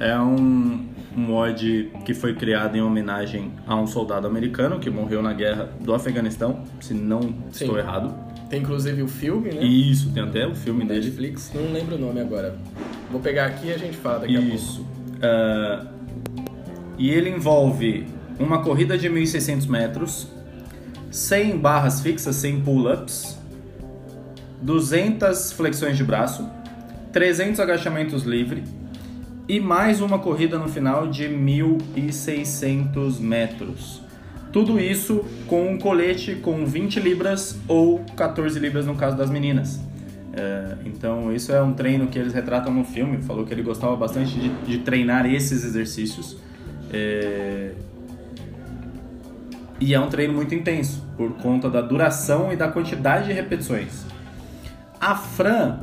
é 0.00 0.18
um, 0.18 0.88
um 1.16 1.20
mod 1.20 1.92
que 2.04 2.14
foi 2.14 2.34
criado 2.34 2.76
em 2.76 2.80
homenagem 2.80 3.52
a 3.66 3.76
um 3.76 3.86
soldado 3.86 4.26
americano 4.26 4.80
que 4.80 4.90
morreu 4.90 5.22
na 5.22 5.32
guerra 5.32 5.70
do 5.80 5.94
Afeganistão, 5.94 6.64
se 6.80 6.94
não 6.94 7.20
Sim. 7.20 7.64
estou 7.64 7.78
errado. 7.78 8.12
Tem 8.48 8.60
inclusive 8.60 9.02
o 9.02 9.08
filme, 9.08 9.50
né? 9.52 9.62
Isso, 9.62 10.10
tem 10.12 10.22
até 10.22 10.46
o 10.46 10.54
filme 10.54 10.84
dele. 10.84 11.04
Netflix, 11.04 11.52
não 11.54 11.72
lembro 11.72 11.96
o 11.96 11.98
nome 11.98 12.20
agora. 12.20 12.56
Vou 13.10 13.20
pegar 13.20 13.46
aqui 13.46 13.68
e 13.68 13.72
a 13.72 13.78
gente 13.78 13.96
fala 13.96 14.20
daqui 14.20 14.34
Isso. 14.34 14.86
a 15.20 15.84
pouco. 15.84 15.88
Uh, 15.88 15.92
e 16.98 17.10
ele 17.10 17.30
envolve 17.30 18.06
uma 18.38 18.62
corrida 18.62 18.98
de 18.98 19.08
1.600 19.08 19.66
metros, 19.68 20.28
100 21.10 21.58
barras 21.58 22.00
fixas, 22.00 22.36
100 22.36 22.60
pull-ups, 22.60 23.38
200 24.62 25.52
flexões 25.52 25.96
de 25.96 26.04
braço, 26.04 26.48
300 27.12 27.60
agachamentos 27.60 28.22
livre 28.22 28.62
e 29.48 29.58
mais 29.58 30.00
uma 30.00 30.18
corrida 30.20 30.56
no 30.58 30.68
final 30.68 31.08
de 31.08 31.24
1.600 31.24 33.18
metros. 33.20 34.00
Tudo 34.52 34.78
isso 34.78 35.24
com 35.46 35.72
um 35.72 35.78
colete 35.78 36.36
com 36.36 36.64
20 36.64 37.00
libras 37.00 37.58
ou 37.66 38.04
14 38.16 38.58
libras 38.58 38.86
no 38.86 38.94
caso 38.94 39.16
das 39.16 39.28
meninas. 39.30 39.80
É, 40.34 40.76
então, 40.86 41.32
isso 41.34 41.52
é 41.52 41.60
um 41.62 41.72
treino 41.72 42.06
que 42.06 42.18
eles 42.18 42.32
retratam 42.32 42.72
no 42.72 42.84
filme. 42.84 43.20
Falou 43.22 43.44
que 43.44 43.52
ele 43.52 43.62
gostava 43.62 43.96
bastante 43.96 44.38
de, 44.38 44.48
de 44.48 44.78
treinar 44.78 45.26
esses 45.26 45.64
exercícios. 45.64 46.36
É, 46.92 47.72
e 49.80 49.92
é 49.92 49.98
um 49.98 50.08
treino 50.08 50.32
muito 50.32 50.54
intenso, 50.54 51.04
por 51.16 51.32
conta 51.38 51.68
da 51.68 51.80
duração 51.80 52.52
e 52.52 52.56
da 52.56 52.68
quantidade 52.68 53.26
de 53.26 53.32
repetições. 53.32 54.04
A 55.02 55.16
Fran 55.16 55.80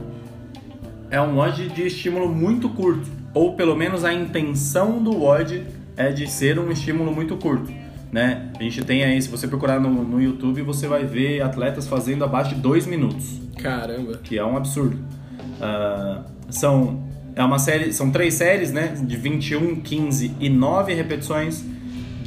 é 1.11 1.19
um 1.19 1.35
WOD 1.35 1.67
de 1.67 1.85
estímulo 1.85 2.29
muito 2.29 2.69
curto, 2.69 3.05
ou 3.33 3.53
pelo 3.53 3.75
menos 3.75 4.05
a 4.05 4.13
intenção 4.13 5.03
do 5.03 5.11
WOD 5.11 5.65
é 5.97 6.09
de 6.09 6.25
ser 6.25 6.57
um 6.57 6.71
estímulo 6.71 7.13
muito 7.13 7.35
curto. 7.35 7.69
Né? 8.13 8.49
A 8.57 8.63
gente 8.63 8.81
tem 8.85 9.03
aí, 9.03 9.21
se 9.21 9.27
você 9.27 9.45
procurar 9.45 9.77
no, 9.77 9.89
no 9.89 10.21
YouTube, 10.21 10.61
você 10.61 10.87
vai 10.87 11.03
ver 11.03 11.41
atletas 11.41 11.85
fazendo 11.85 12.23
abaixo 12.23 12.55
de 12.55 12.61
2 12.61 12.87
minutos. 12.87 13.41
Caramba! 13.57 14.21
Que 14.23 14.37
é 14.37 14.45
um 14.45 14.55
absurdo. 14.55 14.95
Uh, 14.95 16.23
são, 16.49 17.03
é 17.35 17.43
uma 17.43 17.59
série, 17.59 17.91
são 17.91 18.09
três 18.11 18.35
séries, 18.35 18.71
né? 18.71 18.95
De 19.03 19.17
21, 19.17 19.81
15 19.81 20.37
e 20.39 20.47
9 20.47 20.93
repetições 20.93 21.65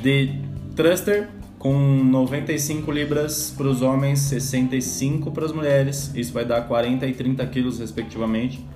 de 0.03 0.39
thruster 0.77 1.31
com 1.63 1.79
95 1.79 2.91
libras 2.91 3.55
para 3.57 3.69
os 3.69 3.83
homens, 3.83 4.19
65 4.19 5.31
para 5.31 5.45
as 5.45 5.53
mulheres. 5.53 6.11
Isso 6.13 6.33
vai 6.33 6.45
dar 6.45 6.63
40 6.63 7.07
e 7.07 7.13
30 7.13 7.47
quilos, 7.47 7.79
respectivamente. 7.79 8.67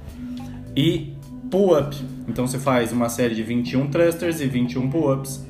E 0.77 1.13
pull-up. 1.51 1.97
Então 2.29 2.47
você 2.47 2.61
faz 2.61 2.93
uma 2.93 3.09
série 3.09 3.35
de 3.35 3.43
21 3.43 3.89
thrusters 3.89 4.41
e 4.41 4.47
21 4.47 4.89
pull-ups 4.89 5.45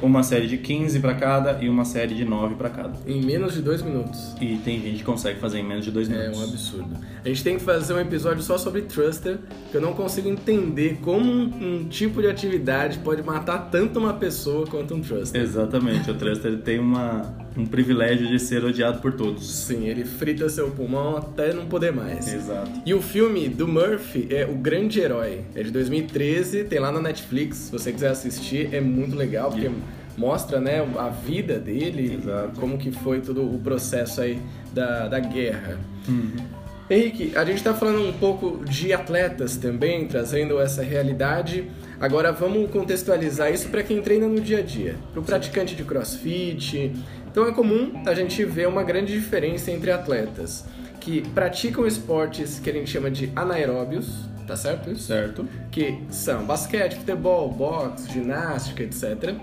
uma 0.00 0.22
série 0.22 0.46
de 0.46 0.56
15 0.58 1.00
para 1.00 1.14
cada 1.14 1.62
e 1.62 1.68
uma 1.68 1.84
série 1.84 2.14
de 2.14 2.24
9 2.24 2.54
para 2.54 2.70
cada. 2.70 2.94
Em 3.06 3.22
menos 3.22 3.54
de 3.54 3.62
2 3.62 3.82
minutos. 3.82 4.34
E 4.40 4.56
tem 4.58 4.80
gente 4.80 4.98
que 4.98 5.04
consegue 5.04 5.38
fazer 5.40 5.58
em 5.58 5.64
menos 5.64 5.84
de 5.84 5.90
2 5.90 6.08
minutos. 6.08 6.38
É 6.38 6.40
um 6.40 6.44
absurdo. 6.44 6.96
A 7.24 7.28
gente 7.28 7.44
tem 7.44 7.56
que 7.56 7.62
fazer 7.62 7.94
um 7.94 8.00
episódio 8.00 8.42
só 8.42 8.56
sobre 8.56 8.82
thruster, 8.82 9.38
que 9.70 9.76
eu 9.76 9.80
não 9.80 9.92
consigo 9.92 10.28
entender 10.28 10.98
como 11.02 11.30
um, 11.30 11.80
um, 11.80 11.88
tipo 11.88 12.20
de 12.20 12.28
atividade 12.28 12.98
pode 12.98 13.22
matar 13.22 13.70
tanto 13.70 13.98
uma 13.98 14.14
pessoa 14.14 14.66
quanto 14.66 14.94
um 14.94 15.00
thruster. 15.00 15.40
Exatamente, 15.40 16.10
o 16.10 16.14
thruster 16.14 16.58
tem 16.58 16.78
uma, 16.78 17.22
um 17.58 17.66
privilégio 17.66 18.28
de 18.28 18.38
ser 18.38 18.64
odiado 18.64 19.00
por 19.00 19.12
todos. 19.12 19.50
Sim, 19.50 19.86
ele 19.86 20.04
frita 20.04 20.48
seu 20.48 20.70
pulmão 20.70 21.16
até 21.16 21.52
não 21.52 21.66
poder 21.66 21.92
mais. 21.92 22.32
Exato. 22.32 22.70
E 22.86 22.94
o 22.94 23.02
filme 23.02 23.48
do 23.48 23.66
Murphy 23.66 24.28
é 24.30 24.46
O 24.46 24.54
Grande 24.54 25.00
Herói. 25.00 25.40
É 25.54 25.62
de 25.62 25.70
2013, 25.70 26.64
tem 26.64 26.78
lá 26.78 26.92
na 26.92 27.00
Netflix, 27.00 27.56
se 27.56 27.72
você 27.72 27.92
quiser 27.92 28.10
assistir, 28.10 28.72
é 28.72 28.80
muito 28.80 29.16
legal, 29.16 29.50
porque... 29.50 29.66
Yeah 29.66 29.98
mostra 30.18 30.60
né, 30.60 30.80
a 30.98 31.08
vida 31.08 31.60
dele, 31.60 32.18
Exato. 32.20 32.60
como 32.60 32.76
que 32.76 32.90
foi 32.90 33.20
todo 33.20 33.40
o 33.40 33.56
processo 33.60 34.20
aí 34.20 34.42
da, 34.74 35.06
da 35.06 35.20
guerra. 35.20 35.78
Uhum. 36.08 36.58
Henrique, 36.90 37.32
a 37.36 37.44
gente 37.44 37.58
está 37.58 37.74
falando 37.74 38.08
um 38.08 38.14
pouco 38.14 38.64
de 38.64 38.94
atletas 38.94 39.56
também, 39.56 40.06
trazendo 40.06 40.58
essa 40.58 40.82
realidade. 40.82 41.70
Agora 42.00 42.32
vamos 42.32 42.70
contextualizar 42.70 43.52
isso 43.52 43.68
para 43.68 43.82
quem 43.82 44.00
treina 44.00 44.26
no 44.26 44.40
dia 44.40 44.58
a 44.58 44.62
dia, 44.62 44.96
para 45.12 45.20
o 45.20 45.22
praticante 45.22 45.76
de 45.76 45.84
crossfit. 45.84 46.94
Então 47.38 47.48
é 47.48 47.52
comum 47.52 48.02
a 48.04 48.14
gente 48.14 48.44
ver 48.44 48.66
uma 48.66 48.82
grande 48.82 49.12
diferença 49.12 49.70
entre 49.70 49.92
atletas 49.92 50.64
que 50.98 51.20
praticam 51.30 51.86
esportes 51.86 52.58
que 52.58 52.68
a 52.68 52.72
gente 52.72 52.90
chama 52.90 53.12
de 53.12 53.30
anaeróbios, 53.36 54.28
tá 54.44 54.56
certo? 54.56 54.90
Isso? 54.90 55.04
Certo. 55.04 55.48
Que 55.70 56.00
são 56.10 56.44
basquete, 56.44 56.96
futebol, 56.96 57.48
boxe, 57.48 58.12
ginástica, 58.12 58.82
etc 58.82 59.36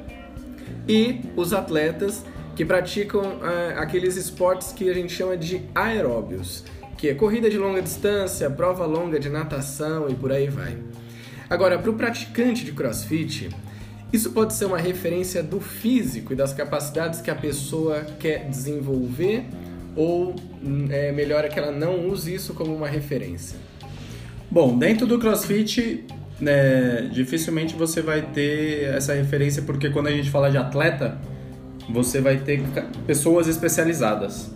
e 0.86 1.22
os 1.38 1.54
atletas 1.54 2.22
que 2.54 2.66
praticam 2.66 3.22
uh, 3.22 3.80
aqueles 3.80 4.18
esportes 4.18 4.74
que 4.74 4.90
a 4.90 4.94
gente 4.94 5.14
chama 5.14 5.38
de 5.38 5.62
aeróbios, 5.74 6.66
que 6.98 7.08
é 7.08 7.14
corrida 7.14 7.50
de 7.50 7.58
longa 7.58 7.82
distância, 7.82 8.50
prova 8.50 8.86
longa 8.86 9.18
de 9.18 9.30
natação 9.30 10.10
e 10.10 10.16
por 10.16 10.34
aí 10.34 10.50
vai. 10.50 10.78
Agora, 11.50 11.80
para 11.80 11.92
o 11.92 11.94
praticante 11.94 12.66
de 12.66 12.74
crossfit, 12.74 13.56
isso 14.14 14.32
pode 14.32 14.54
ser 14.54 14.66
uma 14.66 14.78
referência 14.78 15.44
do 15.44 15.60
físico 15.60 16.34
e 16.34 16.36
das 16.36 16.54
capacidades 16.54 17.22
que 17.22 17.30
a 17.30 17.36
pessoa 17.36 18.06
quer 18.20 18.48
desenvolver, 18.50 19.46
ou 19.96 20.36
hum, 20.64 20.88
é 20.90 21.12
melhor 21.12 21.48
que 21.50 21.58
ela 21.60 21.72
não 21.72 22.08
use 22.08 22.34
isso 22.34 22.54
como 22.54 22.76
uma 22.76 22.88
referência? 22.88 23.58
Bom, 24.50 24.78
dentro 24.78 25.08
do 25.08 25.20
crossfit, 25.20 26.06
né, 26.40 27.10
dificilmente 27.12 27.76
você 27.76 28.02
vai 28.02 28.22
ter 28.22 28.84
essa 28.96 29.14
referência, 29.14 29.62
porque 29.62 29.90
quando 29.90 30.08
a 30.08 30.12
gente 30.12 30.30
fala 30.30 30.50
de 30.50 30.58
atleta, 30.58 31.18
você 31.90 32.22
vai 32.22 32.38
ter 32.38 32.62
pessoas 33.06 33.48
especializadas. 33.48 34.55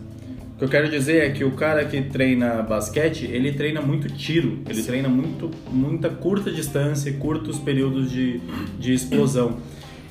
O 0.60 0.60
que 0.60 0.66
eu 0.66 0.70
quero 0.70 0.90
dizer 0.90 1.26
é 1.26 1.30
que 1.30 1.46
o 1.46 1.52
cara 1.52 1.86
que 1.86 2.02
treina 2.02 2.62
basquete, 2.62 3.26
ele 3.26 3.54
treina 3.54 3.82
muito 3.82 4.10
tiro, 4.10 4.60
ele 4.68 4.82
Sim. 4.82 4.88
treina 4.88 5.08
muito, 5.08 5.50
muita 5.72 6.10
curta 6.10 6.52
distância, 6.52 7.14
curtos 7.14 7.58
períodos 7.58 8.12
de, 8.12 8.42
de 8.78 8.94
explosão. 8.94 9.58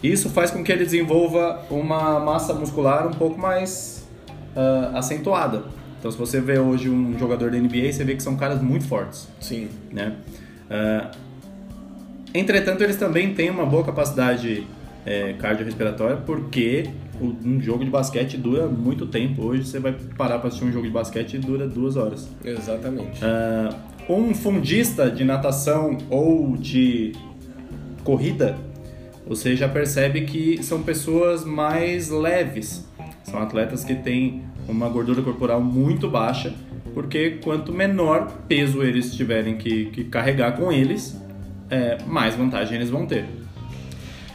Isso 0.03 0.31
faz 0.31 0.51
com 0.51 0.65
que 0.65 0.73
ele 0.73 0.85
desenvolva 0.85 1.67
uma 1.69 2.19
massa 2.19 2.55
muscular 2.55 3.07
um 3.07 3.13
pouco 3.13 3.39
mais 3.39 4.09
uh, 4.57 4.97
acentuada. 4.97 5.65
Então, 5.99 6.11
se 6.11 6.17
você 6.17 6.41
vê 6.41 6.59
hoje 6.59 6.89
um 6.89 7.19
jogador 7.19 7.51
da 7.51 7.59
NBA, 7.59 7.93
você 7.93 8.03
vê 8.05 8.15
que 8.15 8.23
são 8.23 8.37
caras 8.37 8.63
muito 8.63 8.87
fortes. 8.87 9.29
Sim. 9.41 9.69
Né? 9.93 10.15
Uh, 10.71 11.29
Entretanto, 12.35 12.85
eles 12.85 12.97
também 12.97 13.35
têm 13.35 13.51
uma 13.51 13.65
boa 13.65 13.85
capacidade 13.85 14.67
é, 15.07 15.33
cardiorrespiratória, 15.39 16.17
porque 16.17 16.89
um 17.21 17.61
jogo 17.61 17.85
de 17.85 17.91
basquete 17.91 18.37
dura 18.37 18.67
muito 18.67 19.07
tempo. 19.07 19.45
Hoje 19.45 19.65
você 19.65 19.79
vai 19.79 19.93
parar 20.17 20.39
para 20.39 20.49
assistir 20.49 20.67
um 20.67 20.73
jogo 20.73 20.87
de 20.87 20.93
basquete 20.93 21.35
e 21.35 21.39
dura 21.39 21.67
duas 21.67 21.97
horas. 21.97 22.29
Exatamente. 22.45 23.21
Uh, 23.23 24.13
um 24.13 24.35
fundista 24.35 25.11
de 25.11 25.25
natação 25.25 25.99
ou 26.09 26.57
de 26.57 27.13
corrida, 28.05 28.57
você 29.27 29.55
já 29.55 29.69
percebe 29.69 30.23
que 30.23 30.63
são 30.63 30.83
pessoas 30.83 31.45
mais 31.45 32.09
leves. 32.09 32.89
São 33.25 33.41
atletas 33.41 33.85
que 33.85 33.95
têm 33.95 34.43
uma 34.67 34.89
gordura 34.89 35.21
corporal 35.21 35.61
muito 35.61 36.09
baixa, 36.09 36.55
porque 36.95 37.39
quanto 37.43 37.73
menor 37.73 38.33
peso 38.49 38.83
eles 38.83 39.15
tiverem 39.15 39.57
que, 39.57 39.87
que 39.87 40.05
carregar 40.05 40.57
com 40.57 40.73
eles, 40.73 41.21
é, 41.69 41.99
mais 42.07 42.35
vantagem 42.35 42.77
eles 42.77 42.89
vão 42.89 43.07
ter. 43.07 43.27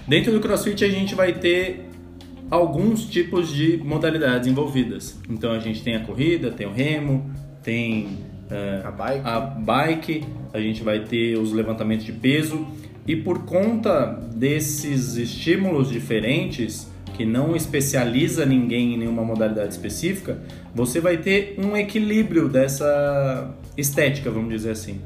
Dentro 0.08 0.32
do 0.32 0.40
CrossFit 0.40 0.84
a 0.84 0.90
gente 0.90 1.16
vai 1.16 1.34
ter 1.34 1.90
alguns 2.50 3.06
tipos 3.06 3.52
de 3.52 3.78
modalidades 3.78 4.48
envolvidas. 4.48 5.20
Então 5.30 5.52
a 5.52 5.60
gente 5.60 5.82
tem 5.84 5.96
a 5.96 6.02
corrida, 6.02 6.52
tem 6.52 6.68
o 6.68 6.72
remo, 6.72 7.32
tem 7.62 8.18
é, 8.50 8.82
a, 8.84 8.92
bike. 8.92 9.22
a 9.24 9.40
bike, 9.40 10.24
a 10.54 10.60
gente 10.60 10.84
vai 10.84 11.00
ter 11.00 11.38
os 11.38 11.52
levantamentos 11.52 12.06
de 12.06 12.12
peso 12.12 12.68
e 13.08 13.16
por 13.16 13.46
conta 13.46 14.06
desses 14.34 15.16
estímulos 15.16 15.90
diferentes 15.90 16.92
que 17.14 17.26
não 17.26 17.56
especializa 17.56 18.46
ninguém 18.46 18.96
em 18.96 18.98
nenhuma 18.98 19.24
modalidade 19.24 19.74
específica, 19.74 20.42
você 20.74 21.00
vai 21.00 21.18
ter 21.18 21.56
um 21.60 21.78
equilíbrio 21.78 22.50
dessa 22.50 23.56
estética, 23.78 24.32
vamos 24.32 24.50
dizer 24.50 24.72
assim, 24.72 25.00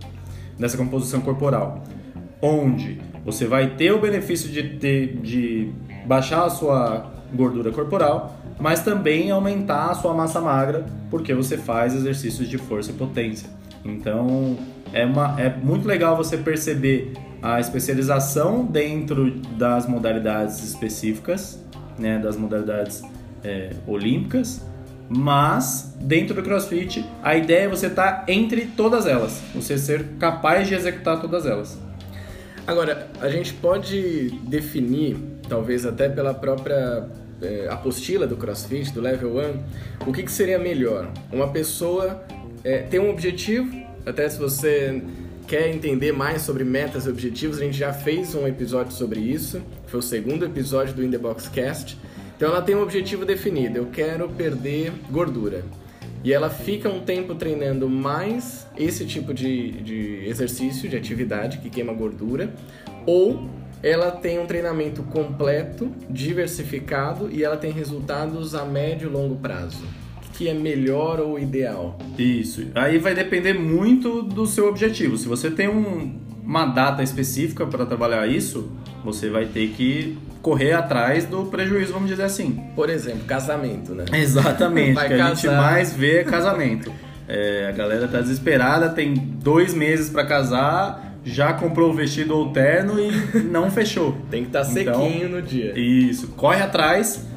dessa 0.58 0.78
composição 0.78 1.22
corporal, 1.22 1.84
onde 2.42 3.00
você 3.26 3.46
vai 3.46 3.76
ter 3.76 3.92
o 3.92 4.00
benefício 4.00 4.50
de, 4.50 4.78
ter, 4.78 5.18
de 5.18 5.70
baixar 6.06 6.46
a 6.46 6.50
sua 6.50 7.12
gordura 7.34 7.72
corporal, 7.72 8.38
mas 8.60 8.84
também 8.84 9.32
aumentar 9.32 9.92
a 9.92 9.94
sua 9.94 10.14
massa 10.14 10.42
magra, 10.42 10.86
porque 11.10 11.34
você 11.34 11.58
faz 11.58 11.94
exercícios 11.94 12.48
de 12.48 12.58
força 12.58 12.92
e 12.92 12.94
potência. 12.94 13.50
Então, 13.84 14.58
é, 14.94 15.06
uma, 15.06 15.40
é 15.40 15.56
muito 15.56 15.88
legal 15.88 16.16
você 16.16 16.38
perceber 16.38 17.14
a 17.42 17.60
especialização 17.60 18.66
dentro 18.66 19.32
das 19.58 19.88
modalidades 19.88 20.64
específicas, 20.64 21.64
né, 21.98 22.18
das 22.18 22.36
modalidades 22.36 23.04
é, 23.44 23.72
olímpicas, 23.86 24.66
mas 25.10 25.96
dentro 26.02 26.36
do 26.36 26.44
CrossFit 26.44 27.06
a 27.24 27.36
ideia 27.36 27.66
é 27.66 27.68
você 27.68 27.88
estar 27.88 28.26
tá 28.26 28.32
entre 28.32 28.66
todas 28.66 29.06
elas, 29.06 29.42
você 29.56 29.78
ser 29.78 30.04
capaz 30.20 30.68
de 30.68 30.76
executar 30.76 31.22
todas 31.22 31.46
elas. 31.46 31.87
Agora, 32.68 33.10
a 33.22 33.30
gente 33.30 33.54
pode 33.54 34.30
definir, 34.44 35.16
talvez 35.48 35.86
até 35.86 36.10
pela 36.10 36.34
própria 36.34 37.08
é, 37.42 37.66
apostila 37.70 38.28
do 38.28 38.36
CrossFit, 38.36 38.92
do 38.92 39.00
Level 39.00 39.38
1, 40.06 40.10
o 40.10 40.12
que, 40.12 40.22
que 40.22 40.32
seria 40.32 40.60
melhor? 40.60 41.10
Uma 41.32 41.48
pessoa 41.48 42.22
é, 42.66 42.80
ter 42.80 43.00
um 43.00 43.10
objetivo, 43.10 43.74
até 44.06 44.28
se 44.28 44.38
você 44.38 45.02
quer 45.48 45.74
entender 45.74 46.12
mais 46.12 46.42
sobre 46.42 46.66
metas 46.66 47.06
e 47.06 47.10
objetivos, 47.10 47.58
a 47.58 47.62
gente 47.62 47.78
já 47.78 47.94
fez 47.94 48.36
um 48.36 48.46
episódio 48.46 48.92
sobre 48.92 49.22
isso, 49.22 49.62
foi 49.86 50.02
o 50.02 50.04
segundo 50.04 50.44
episódio 50.44 50.94
do 50.94 51.02
In 51.02 51.10
The 51.10 51.18
Box 51.18 51.48
Cast. 51.48 51.98
Então 52.36 52.50
ela 52.50 52.62
tem 52.62 52.76
um 52.76 52.82
objetivo 52.82 53.24
definido, 53.24 53.78
eu 53.78 53.86
quero 53.86 54.28
perder 54.28 54.92
gordura. 55.10 55.64
E 56.24 56.34
ela 56.34 56.50
fica 56.50 56.90
um 56.90 57.02
tempo 57.02 57.36
treinando 57.36 57.90
mais 57.90 58.68
esse 58.78 59.06
tipo 59.06 59.34
de, 59.34 59.72
de 59.82 60.28
exercício, 60.28 60.90
de 60.90 60.98
atividade 60.98 61.60
que 61.60 61.70
queima 61.70 61.94
gordura, 61.94 62.54
ou 63.06 63.48
ela 63.84 64.12
tem 64.12 64.40
um 64.40 64.46
treinamento 64.46 65.04
completo, 65.04 65.92
diversificado 66.10 67.30
e 67.32 67.44
ela 67.44 67.58
tem 67.58 67.72
resultados 67.72 68.56
a 68.56 68.66
médio 68.66 69.10
e 69.10 69.12
longo 69.12 69.36
prazo 69.36 69.84
que 70.38 70.48
é 70.48 70.54
melhor 70.54 71.20
ou 71.20 71.40
ideal? 71.40 71.98
Isso. 72.18 72.68
Aí 72.76 73.00
vai 73.00 73.16
depender 73.16 73.54
muito 73.54 74.22
do 74.22 74.46
seu 74.46 74.68
objetivo. 74.70 75.18
Se 75.18 75.28
você 75.28 75.50
tem 75.50 75.68
um, 75.68 76.16
uma 76.44 76.68
data 76.68 77.02
específica 77.02 77.66
para 77.66 77.88
trabalhar 77.88 78.28
isso, 78.28 78.72
você 79.04 79.32
vai 79.32 79.48
ter 79.48 79.70
que 79.70 80.16
correr 80.48 80.72
atrás 80.72 81.26
do 81.26 81.44
prejuízo, 81.44 81.92
vamos 81.92 82.10
dizer 82.10 82.24
assim. 82.24 82.64
Por 82.74 82.90
exemplo, 82.90 83.26
casamento, 83.28 83.94
né? 83.94 84.06
Exatamente. 84.14 84.96
que 84.96 85.14
a 85.14 85.28
gente 85.28 85.48
mais 85.50 85.94
vê 85.94 86.20
é 86.20 86.24
casamento. 86.24 86.90
É, 87.28 87.68
a 87.68 87.74
galera 87.74 88.08
tá 88.08 88.22
desesperada, 88.22 88.88
tem 88.88 89.14
dois 89.14 89.74
meses 89.74 90.10
para 90.10 90.26
casar, 90.26 91.18
já 91.26 91.52
comprou 91.52 91.90
o 91.90 91.94
vestido 91.94 92.34
ou 92.34 92.54
terno 92.54 92.98
e 92.98 93.12
não 93.44 93.70
fechou. 93.70 94.16
tem 94.32 94.44
que 94.44 94.48
estar 94.48 94.64
tá 94.64 94.72
então, 94.80 95.04
sequinho 95.04 95.28
no 95.28 95.42
dia. 95.42 95.78
Isso. 95.78 96.30
Corre 96.30 96.62
atrás 96.62 97.28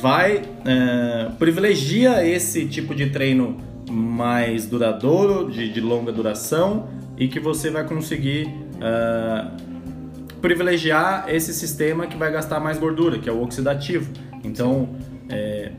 vai 0.00 0.42
é, 0.64 1.30
privilegia 1.40 2.24
esse 2.24 2.66
tipo 2.66 2.94
de 2.94 3.10
treino 3.10 3.56
mais 3.90 4.66
duradouro, 4.66 5.50
de, 5.50 5.72
de, 5.72 5.80
longa 5.80 6.12
duração 6.12 6.88
e 7.18 7.26
que 7.26 7.40
você 7.40 7.70
vai 7.70 7.84
conseguir 7.84 8.48
é, 8.80 9.71
privilegiar 10.42 11.26
esse 11.28 11.54
sistema 11.54 12.06
que 12.06 12.16
vai 12.16 12.30
gastar 12.30 12.60
mais 12.60 12.78
gordura, 12.78 13.18
que 13.18 13.28
é 13.28 13.32
o 13.32 13.40
oxidativo. 13.42 14.10
Então, 14.44 14.88
é, 15.30 15.70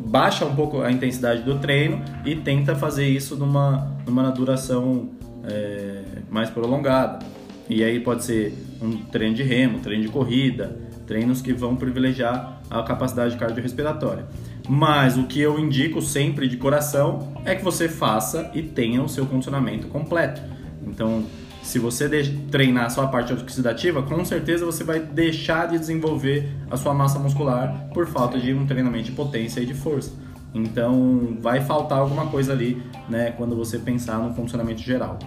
baixa 0.00 0.44
um 0.46 0.56
pouco 0.56 0.80
a 0.80 0.90
intensidade 0.90 1.42
do 1.42 1.58
treino 1.58 2.02
e 2.24 2.34
tenta 2.34 2.74
fazer 2.74 3.06
isso 3.06 3.36
numa, 3.36 3.96
numa 4.06 4.30
duração 4.30 5.10
é, 5.44 6.02
mais 6.30 6.48
prolongada. 6.48 7.24
E 7.68 7.84
aí 7.84 8.00
pode 8.00 8.24
ser 8.24 8.56
um 8.80 8.96
treino 8.96 9.34
de 9.34 9.42
remo, 9.42 9.80
treino 9.80 10.02
de 10.02 10.08
corrida, 10.08 10.78
treinos 11.06 11.42
que 11.42 11.52
vão 11.52 11.76
privilegiar 11.76 12.60
a 12.70 12.82
capacidade 12.82 13.36
cardiorrespiratória. 13.36 14.26
Mas 14.68 15.16
o 15.16 15.24
que 15.24 15.40
eu 15.40 15.58
indico 15.58 16.00
sempre 16.00 16.48
de 16.48 16.56
coração 16.56 17.32
é 17.44 17.54
que 17.54 17.62
você 17.62 17.88
faça 17.88 18.50
e 18.54 18.62
tenha 18.62 19.02
o 19.02 19.08
seu 19.08 19.26
condicionamento 19.26 19.86
completo. 19.88 20.40
Então, 20.86 21.24
se 21.66 21.80
você 21.80 22.08
treinar 22.48 22.84
a 22.84 22.90
sua 22.90 23.08
parte 23.08 23.32
oxidativa, 23.32 24.00
com 24.00 24.24
certeza 24.24 24.64
você 24.64 24.84
vai 24.84 25.00
deixar 25.00 25.66
de 25.66 25.76
desenvolver 25.76 26.48
a 26.70 26.76
sua 26.76 26.94
massa 26.94 27.18
muscular 27.18 27.88
por 27.92 28.06
falta 28.06 28.38
de 28.38 28.54
um 28.54 28.64
treinamento 28.64 29.06
de 29.06 29.12
potência 29.12 29.60
e 29.60 29.66
de 29.66 29.74
força. 29.74 30.12
Então, 30.54 31.36
vai 31.40 31.60
faltar 31.60 31.98
alguma 31.98 32.26
coisa 32.28 32.52
ali, 32.52 32.80
né, 33.08 33.32
quando 33.32 33.56
você 33.56 33.78
pensar 33.78 34.18
no 34.18 34.32
funcionamento 34.32 34.80
geral. 34.80 35.18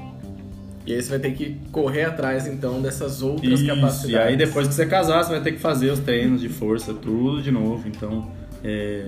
E 0.87 0.93
aí 0.93 1.01
você 1.01 1.09
vai 1.09 1.19
ter 1.19 1.31
que 1.33 1.57
correr 1.73 2.05
atrás 2.05 2.47
então 2.47 2.81
dessas 2.81 3.21
outras 3.21 3.59
Isso, 3.59 3.67
capacidades. 3.67 4.09
E 4.09 4.17
aí 4.17 4.37
depois 4.37 4.65
que 4.65 4.73
você 4.73 4.85
casar, 4.85 5.23
você 5.23 5.31
vai 5.31 5.41
ter 5.41 5.51
que 5.51 5.59
fazer 5.59 5.91
os 5.91 5.99
treinos 5.99 6.39
de 6.39 6.47
força, 6.47 6.93
tudo 6.93 7.43
de 7.43 7.51
novo. 7.51 7.85
Então 7.85 8.31
é, 8.63 9.05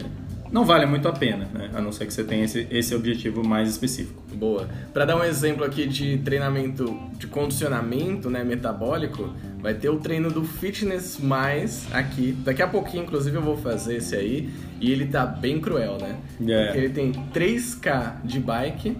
não 0.51 0.65
vale 0.65 0.85
muito 0.85 1.07
a 1.07 1.11
pena, 1.13 1.47
né? 1.53 1.69
A 1.73 1.81
não 1.81 1.91
ser 1.91 2.05
que 2.05 2.13
você 2.13 2.23
tenha 2.23 2.43
esse, 2.43 2.67
esse 2.69 2.93
objetivo 2.93 3.45
mais 3.47 3.69
específico. 3.69 4.21
Boa. 4.33 4.67
Para 4.93 5.05
dar 5.05 5.15
um 5.15 5.23
exemplo 5.23 5.63
aqui 5.63 5.87
de 5.87 6.17
treinamento 6.17 6.99
de 7.17 7.27
condicionamento, 7.27 8.29
né, 8.29 8.43
metabólico, 8.43 9.33
vai 9.59 9.73
ter 9.73 9.89
o 9.89 9.97
treino 9.97 10.29
do 10.29 10.43
Fitness 10.43 11.17
Mais 11.19 11.87
aqui. 11.93 12.33
Daqui 12.43 12.61
a 12.61 12.67
pouquinho, 12.67 13.03
inclusive, 13.03 13.37
eu 13.37 13.41
vou 13.41 13.55
fazer 13.55 13.97
esse 13.97 14.15
aí. 14.15 14.49
E 14.79 14.91
ele 14.91 15.05
tá 15.05 15.25
bem 15.25 15.61
cruel, 15.61 15.97
né? 15.99 16.17
Yeah. 16.41 16.61
É. 16.61 16.65
Porque 16.65 16.79
ele 16.79 16.93
tem 16.93 17.11
3K 17.33 18.21
de 18.25 18.39
bike, 18.39 18.97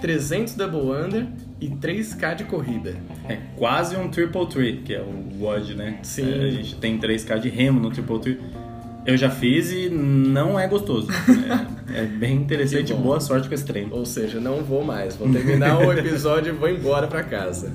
300 0.00 0.54
double 0.54 0.90
under 0.90 1.26
e 1.60 1.68
3K 1.68 2.36
de 2.36 2.44
corrida. 2.44 2.96
É 3.28 3.38
quase 3.56 3.96
um 3.96 4.08
triple 4.08 4.46
tree, 4.46 4.76
que 4.78 4.94
é 4.94 5.00
o 5.00 5.42
WOD, 5.42 5.74
né? 5.74 5.98
Sim. 6.02 6.32
É, 6.32 6.44
a 6.44 6.50
gente 6.50 6.76
tem 6.76 6.98
3K 6.98 7.38
de 7.40 7.48
remo 7.48 7.80
no 7.80 7.90
triple 7.90 8.20
tree. 8.20 8.40
Eu 9.06 9.18
já 9.18 9.28
fiz 9.28 9.70
e 9.70 9.90
não 9.90 10.58
é 10.58 10.66
gostoso. 10.66 11.08
é, 11.92 12.00
é, 12.00 12.06
bem 12.06 12.36
interessante. 12.36 12.94
Boa 12.94 13.20
sorte 13.20 13.48
com 13.48 13.54
esse 13.54 13.64
treino. 13.64 13.94
Ou 13.94 14.06
seja, 14.06 14.40
não 14.40 14.62
vou 14.62 14.82
mais. 14.82 15.14
Vou 15.14 15.30
terminar 15.30 15.78
o 15.78 15.92
episódio 15.92 16.54
e 16.54 16.56
vou 16.56 16.70
embora 16.70 17.06
para 17.06 17.22
casa. 17.22 17.72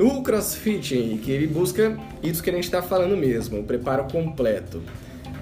O 0.00 0.22
CrossFit, 0.22 0.96
Henrique, 0.96 1.30
ele 1.30 1.46
busca 1.46 1.98
isso 2.22 2.42
que 2.42 2.48
a 2.48 2.52
gente 2.52 2.64
está 2.64 2.80
falando 2.80 3.14
mesmo, 3.14 3.60
o 3.60 3.64
preparo 3.64 4.04
completo. 4.04 4.82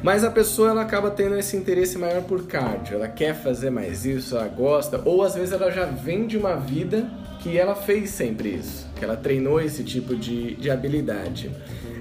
Mas 0.03 0.25
a 0.25 0.31
pessoa 0.31 0.71
ela 0.71 0.83
acaba 0.83 1.11
tendo 1.11 1.37
esse 1.39 1.57
interesse 1.57 1.97
maior 1.97 2.23
por 2.23 2.47
cardio, 2.47 2.97
ela 2.97 3.07
quer 3.07 3.35
fazer 3.35 3.71
mais 3.71 4.05
isso, 4.05 4.37
ela 4.37 4.49
gosta, 4.49 5.01
ou 5.05 5.23
às 5.23 5.35
vezes 5.35 5.53
ela 5.53 5.71
já 5.71 5.85
vem 5.85 6.27
de 6.27 6.37
uma 6.37 6.57
vida 6.57 7.09
que 7.41 7.57
ela 7.57 7.75
fez 7.75 8.11
sempre 8.11 8.49
isso, 8.51 8.89
que 8.97 9.05
ela 9.05 9.17
treinou 9.17 9.61
esse 9.61 9.85
tipo 9.85 10.17
de, 10.17 10.57
de 10.57 10.71
habilidade. 10.71 11.51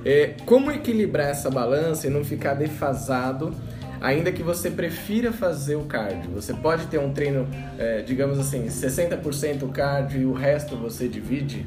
É, 0.06 0.36
como 0.46 0.72
equilibrar 0.72 1.28
essa 1.28 1.50
balança 1.50 2.08
e 2.08 2.10
não 2.10 2.24
ficar 2.24 2.54
defasado, 2.54 3.54
ainda 4.02 4.32
que 4.32 4.42
você 4.42 4.72
prefira 4.72 5.32
fazer 5.32 5.76
o 5.76 5.84
cardio? 5.84 6.32
Você 6.32 6.54
pode 6.54 6.88
ter 6.88 7.00
um 7.00 7.12
treino, 7.12 7.48
é, 7.78 8.02
digamos 8.02 8.40
assim, 8.40 8.66
60% 8.68 9.70
cardio 9.72 10.22
e 10.22 10.26
o 10.26 10.34
resto 10.34 10.76
você 10.76 11.08
divide? 11.08 11.66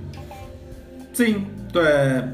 Sim, 1.13 1.47
é, 1.77 2.29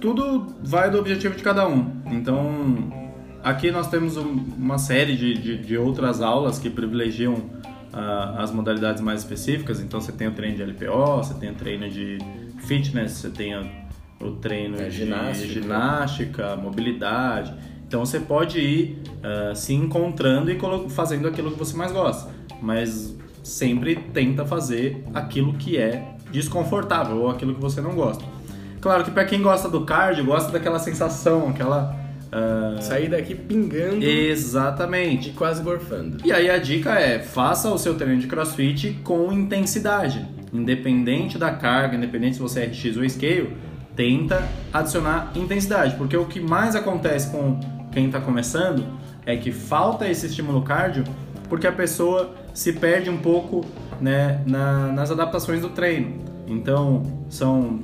tudo 0.00 0.54
vai 0.62 0.90
do 0.90 0.98
objetivo 0.98 1.36
de 1.36 1.42
cada 1.42 1.68
um. 1.68 1.90
Então, 2.06 3.02
Aqui 3.42 3.72
nós 3.72 3.88
temos 3.88 4.16
uma 4.16 4.78
série 4.78 5.16
de, 5.16 5.34
de, 5.34 5.58
de 5.58 5.76
outras 5.76 6.22
aulas 6.22 6.60
que 6.60 6.70
privilegiam 6.70 7.34
uh, 7.34 8.38
as 8.38 8.52
modalidades 8.52 9.02
mais 9.02 9.20
específicas. 9.20 9.80
Então 9.80 10.00
você 10.00 10.12
tem 10.12 10.28
o 10.28 10.30
treino 10.30 10.56
de 10.56 10.62
LPO, 10.62 11.16
você 11.16 11.34
tem 11.34 11.50
o 11.50 11.54
treino 11.54 11.90
de 11.90 12.18
fitness, 12.58 13.12
você 13.12 13.30
tem 13.30 13.58
o 13.58 13.68
treino 14.30 14.80
é, 14.80 14.84
de 14.84 14.98
ginástica. 14.98 15.52
ginástica, 15.52 16.56
mobilidade. 16.56 17.52
Então 17.86 18.06
você 18.06 18.18
pode 18.18 18.58
ir 18.58 19.02
uh, 19.18 19.54
se 19.54 19.74
encontrando 19.74 20.50
e 20.50 20.58
fazendo 20.88 21.28
aquilo 21.28 21.50
que 21.50 21.58
você 21.58 21.76
mais 21.76 21.92
gosta, 21.92 22.30
mas 22.60 23.14
sempre 23.42 23.96
tenta 23.96 24.46
fazer 24.46 25.04
aquilo 25.12 25.52
que 25.54 25.76
é 25.76 26.14
desconfortável 26.30 27.18
ou 27.18 27.30
aquilo 27.30 27.54
que 27.54 27.60
você 27.60 27.80
não 27.80 27.94
gosta. 27.94 28.24
Claro 28.80 29.04
que 29.04 29.10
para 29.10 29.24
quem 29.24 29.42
gosta 29.42 29.68
do 29.68 29.84
cardio, 29.84 30.24
gosta 30.24 30.50
daquela 30.50 30.78
sensação, 30.78 31.48
aquela 31.48 32.02
Uh... 32.32 32.80
Sair 32.80 33.10
daqui 33.10 33.34
pingando. 33.34 34.02
Exatamente. 34.02 35.28
E 35.28 35.32
quase 35.34 35.62
gorfando. 35.62 36.16
E 36.24 36.32
aí 36.32 36.48
a 36.48 36.56
dica 36.56 36.98
é: 36.98 37.18
faça 37.18 37.68
o 37.68 37.76
seu 37.76 37.94
treino 37.94 38.18
de 38.18 38.26
crossfit 38.26 39.00
com 39.04 39.30
intensidade. 39.30 40.26
Independente 40.50 41.36
da 41.36 41.50
carga, 41.50 41.94
independente 41.94 42.36
se 42.36 42.40
você 42.40 42.60
é 42.60 42.64
RX 42.64 42.96
ou 42.96 43.08
scale, 43.08 43.54
tenta 43.94 44.48
adicionar 44.72 45.32
intensidade. 45.34 45.96
Porque 45.96 46.16
o 46.16 46.26
que 46.26 46.40
mais 46.40 46.74
acontece 46.74 47.30
com 47.30 47.58
quem 47.90 48.06
está 48.06 48.20
começando 48.20 48.84
é 49.24 49.36
que 49.36 49.52
falta 49.52 50.08
esse 50.08 50.26
estímulo 50.26 50.62
cardio 50.62 51.04
porque 51.48 51.66
a 51.66 51.72
pessoa 51.72 52.34
se 52.54 52.72
perde 52.72 53.10
um 53.10 53.18
pouco 53.18 53.62
né, 54.00 54.40
na, 54.46 54.86
nas 54.88 55.10
adaptações 55.10 55.60
do 55.60 55.68
treino. 55.68 56.24
Então, 56.46 57.02
são 57.28 57.80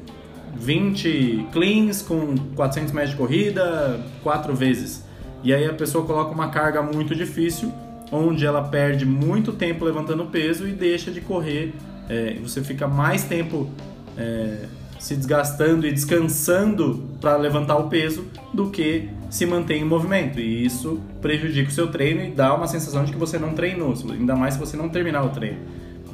20 0.56 1.48
cleans 1.52 2.00
com 2.00 2.34
400 2.56 2.92
metros 2.92 3.10
de 3.10 3.16
corrida, 3.18 4.00
quatro 4.22 4.54
vezes. 4.54 5.04
E 5.44 5.52
aí 5.52 5.66
a 5.66 5.74
pessoa 5.74 6.06
coloca 6.06 6.32
uma 6.32 6.48
carga 6.48 6.80
muito 6.80 7.14
difícil 7.14 7.70
onde 8.10 8.46
ela 8.46 8.62
perde 8.62 9.04
muito 9.04 9.52
tempo 9.52 9.84
levantando 9.84 10.24
peso 10.24 10.66
e 10.66 10.72
deixa 10.72 11.10
de 11.10 11.20
correr. 11.20 11.74
É, 12.08 12.38
você 12.42 12.62
fica 12.62 12.88
mais 12.88 13.24
tempo 13.24 13.68
é, 14.16 14.64
se 14.98 15.14
desgastando 15.14 15.86
e 15.86 15.92
descansando 15.92 17.08
para 17.20 17.36
levantar 17.36 17.76
o 17.76 17.88
peso 17.88 18.26
do 18.52 18.70
que 18.70 19.08
se 19.30 19.46
mantém 19.46 19.82
em 19.82 19.84
movimento. 19.84 20.40
E 20.40 20.64
isso 20.64 21.00
prejudica 21.20 21.68
o 21.68 21.72
seu 21.72 21.88
treino 21.88 22.22
e 22.22 22.30
dá 22.30 22.54
uma 22.54 22.66
sensação 22.66 23.04
de 23.04 23.12
que 23.12 23.18
você 23.18 23.38
não 23.38 23.54
treinou, 23.54 23.94
ainda 24.10 24.34
mais 24.34 24.54
se 24.54 24.60
você 24.60 24.76
não 24.76 24.88
terminar 24.88 25.24
o 25.24 25.30
treino. 25.30 25.58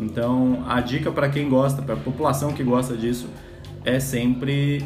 Então, 0.00 0.64
a 0.68 0.80
dica 0.80 1.10
para 1.10 1.28
quem 1.28 1.48
gosta, 1.48 1.80
para 1.80 1.94
a 1.94 1.98
população 1.98 2.52
que 2.52 2.64
gosta 2.64 2.96
disso, 2.96 3.28
é 3.84 4.00
sempre 4.00 4.84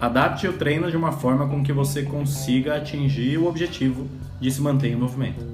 adapte 0.00 0.46
o 0.46 0.52
treino 0.52 0.90
de 0.90 0.96
uma 0.96 1.12
forma 1.12 1.48
com 1.48 1.62
que 1.62 1.72
você 1.72 2.02
consiga 2.02 2.76
atingir 2.76 3.38
o 3.38 3.46
objetivo 3.46 4.08
de 4.40 4.50
se 4.50 4.60
manter 4.60 4.88
em 4.88 4.96
movimento. 4.96 5.44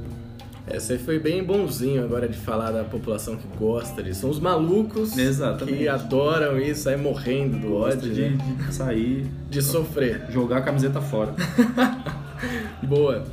É, 0.71 0.79
você 0.79 0.99
foi 0.99 1.19
bem 1.19 1.43
bonzinho 1.43 2.05
agora 2.05 2.29
de 2.29 2.37
falar 2.37 2.71
da 2.71 2.85
população 2.85 3.37
que 3.37 3.47
gosta 3.57 4.03
disso. 4.03 4.21
São 4.21 4.31
os 4.31 4.39
malucos 4.39 5.17
Exatamente. 5.17 5.79
que 5.79 5.89
adoram 5.89 6.59
isso, 6.59 6.83
sair 6.83 6.99
morrendo 6.99 7.59
do 7.59 7.69
Gosta 7.69 7.99
ódio, 7.99 8.15
de, 8.15 8.31
né? 8.31 8.39
de 8.67 8.75
sair, 8.75 9.27
de 9.49 9.63
sofrer. 9.63 10.27
jogar 10.31 10.59
a 10.59 10.61
camiseta 10.63 11.01
fora. 11.01 11.35
Boa. 12.83 13.25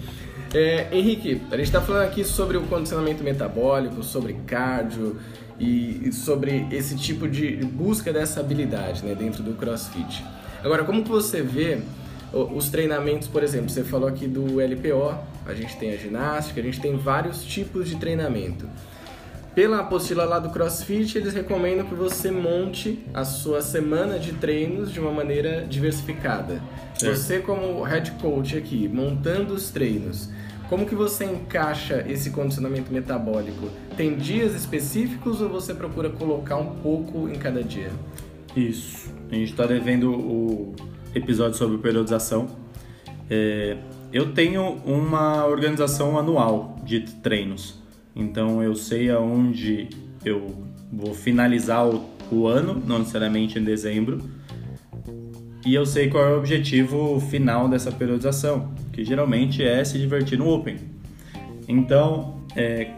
É, 0.54 0.88
Henrique, 0.92 1.42
a 1.52 1.58
gente 1.58 1.66
está 1.66 1.82
falando 1.82 2.04
aqui 2.04 2.24
sobre 2.24 2.56
o 2.56 2.62
condicionamento 2.64 3.24
metabólico, 3.24 4.02
sobre 4.02 4.34
cardio 4.46 5.18
e, 5.60 6.08
e 6.08 6.14
sobre 6.14 6.68
esse 6.72 6.96
tipo 6.96 7.28
de 7.28 7.58
busca 7.58 8.14
dessa 8.14 8.40
habilidade 8.40 9.04
né, 9.04 9.14
dentro 9.14 9.44
do 9.44 9.54
CrossFit. 9.54 10.24
Agora, 10.64 10.86
como 10.86 11.04
que 11.04 11.10
você 11.10 11.42
vê 11.42 11.80
os 12.32 12.70
treinamentos, 12.70 13.28
por 13.28 13.44
exemplo, 13.44 13.70
você 13.70 13.84
falou 13.84 14.08
aqui 14.08 14.28
do 14.28 14.60
LPO, 14.60 15.18
a 15.46 15.54
gente 15.54 15.78
tem 15.78 15.92
a 15.92 15.98
ginástica, 15.98 16.60
a 16.60 16.64
gente 16.64 16.80
tem 16.80 16.98
vários 16.98 17.44
tipos 17.44 17.90
de 17.90 17.96
treinamento. 17.98 18.68
Pela 19.56 19.80
apostila 19.80 20.26
lá 20.26 20.38
do 20.38 20.50
CrossFit, 20.50 21.18
eles 21.18 21.34
recomendam 21.34 21.86
que 21.86 21.96
você 21.96 22.30
monte 22.30 23.00
a 23.14 23.24
sua 23.24 23.62
semana 23.62 24.20
de 24.20 24.34
treinos 24.34 24.92
de 24.92 25.00
uma 25.00 25.12
maneira 25.12 25.66
diversificada. 25.66 26.62
Certo. 26.94 27.16
Você 27.16 27.40
como 27.40 27.82
head 27.84 28.12
coach 28.22 28.58
aqui, 28.58 28.88
montando 28.90 29.54
os 29.54 29.70
treinos, 29.70 30.30
como 30.68 30.86
que 30.86 30.94
você 30.94 31.24
encaixa 31.24 32.04
esse 32.06 32.32
condicionamento 32.32 32.92
metabólico? 32.92 33.70
Tem 33.96 34.18
dias 34.18 34.54
específicos 34.54 35.40
ou 35.40 35.48
você 35.48 35.74
procura 35.74 36.10
colocar 36.10 36.58
um 36.58 36.76
pouco 36.82 37.30
em 37.30 37.36
cada 37.36 37.64
dia? 37.64 37.92
Isso. 38.56 39.10
A 39.32 39.36
gente 39.36 39.52
está 39.52 39.66
devendo 39.66 40.12
o 40.12 40.76
episódio 41.14 41.58
sobre 41.58 41.78
periodização. 41.78 42.48
É, 43.30 43.78
eu 44.16 44.32
tenho 44.32 44.78
uma 44.86 45.46
organização 45.46 46.18
anual 46.18 46.78
de 46.86 47.02
treinos. 47.02 47.84
Então 48.16 48.64
eu 48.64 48.74
sei 48.74 49.12
aonde 49.12 49.90
eu 50.24 50.56
vou 50.90 51.14
finalizar 51.14 51.86
o, 51.86 52.02
o 52.32 52.48
ano, 52.48 52.82
não 52.88 53.00
necessariamente 53.00 53.60
em 53.60 53.64
dezembro. 53.66 54.22
E 55.66 55.76
eu 55.76 55.86
sei 55.86 56.10
qual 56.10 56.24
é 56.24 56.34
o 56.34 56.38
objetivo 56.38 57.20
final 57.30 57.68
dessa 57.68 57.92
periodização, 57.92 58.74
que 58.94 59.04
geralmente 59.04 59.62
é 59.62 59.84
se 59.84 60.00
divertir 60.00 60.40
no 60.40 60.48
Open. 60.48 60.78
Então, 61.68 62.40
é, 62.56 62.92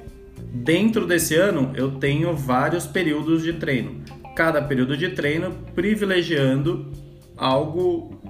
dentro 0.54 1.08
desse 1.08 1.34
ano, 1.34 1.72
eu 1.74 1.94
tenho 1.94 2.36
vários 2.36 2.86
períodos 2.86 3.42
de 3.42 3.54
treino. 3.54 4.04
Cada 4.36 4.62
período 4.62 4.96
de 4.96 5.10
treino 5.10 5.52
privilegiando 5.74 6.92
algo 7.36 8.22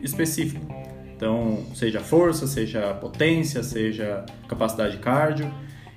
específico. 0.00 0.71
Então, 1.22 1.62
seja 1.72 2.00
força, 2.00 2.48
seja 2.48 2.94
potência, 2.94 3.62
seja 3.62 4.26
capacidade 4.48 4.96
cardio. 4.96 5.48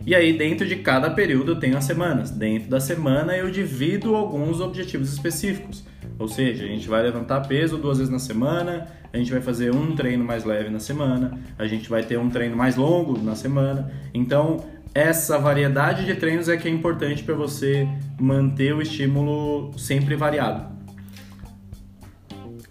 E 0.06 0.14
aí, 0.14 0.38
dentro 0.38 0.68
de 0.68 0.76
cada 0.76 1.10
período, 1.10 1.54
eu 1.54 1.60
tenho 1.60 1.76
as 1.76 1.84
semanas. 1.84 2.30
Dentro 2.30 2.70
da 2.70 2.80
semana, 2.80 3.36
eu 3.36 3.50
divido 3.50 4.16
alguns 4.16 4.62
objetivos 4.62 5.12
específicos. 5.12 5.84
Ou 6.20 6.28
seja, 6.28 6.64
a 6.64 6.68
gente 6.68 6.88
vai 6.88 7.02
levantar 7.02 7.42
peso 7.48 7.76
duas 7.80 7.98
vezes 7.98 8.14
na 8.14 8.20
semana, 8.20 8.88
a 9.12 9.18
gente 9.18 9.32
vai 9.32 9.42
fazer 9.42 9.74
um 9.74 9.96
treino 9.96 10.24
mais 10.24 10.44
leve 10.44 10.70
na 10.70 10.80
semana, 10.80 11.40
a 11.58 11.66
gente 11.66 11.90
vai 11.90 12.04
ter 12.04 12.20
um 12.20 12.30
treino 12.30 12.56
mais 12.56 12.76
longo 12.76 13.18
na 13.18 13.34
semana. 13.34 13.92
Então, 14.14 14.64
essa 14.94 15.40
variedade 15.40 16.06
de 16.06 16.14
treinos 16.14 16.48
é 16.50 16.56
que 16.56 16.68
é 16.68 16.72
importante 16.72 17.24
para 17.24 17.34
você 17.34 17.88
manter 18.22 18.76
o 18.76 18.82
estímulo 18.82 19.76
sempre 19.76 20.16
variado. 20.16 20.75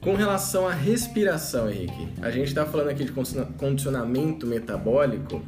Com 0.05 0.15
relação 0.15 0.69
à 0.69 0.73
respiração, 0.73 1.71
Henrique, 1.71 2.09
a 2.21 2.31
gente 2.31 2.49
está 2.49 2.67
falando 2.67 2.91
aqui 2.91 3.05
de 3.05 3.13
condiciona- 3.13 3.49
condicionamento 3.57 4.47
metabólico 4.47 5.43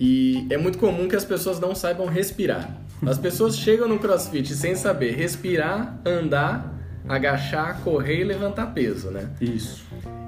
e 0.00 0.46
é 0.48 0.56
muito 0.56 0.78
comum 0.78 1.06
que 1.06 1.14
as 1.14 1.26
pessoas 1.26 1.60
não 1.60 1.74
saibam 1.74 2.06
respirar. 2.06 2.74
As 3.04 3.18
pessoas 3.18 3.58
chegam 3.58 3.86
no 3.86 3.98
CrossFit 3.98 4.54
sem 4.54 4.74
saber 4.74 5.14
respirar, 5.14 6.00
andar, 6.06 6.72
agachar, 7.06 7.80
correr 7.82 8.20
e 8.20 8.24
levantar 8.24 8.72
peso, 8.72 9.10
né? 9.10 9.28
Isso. 9.38 9.84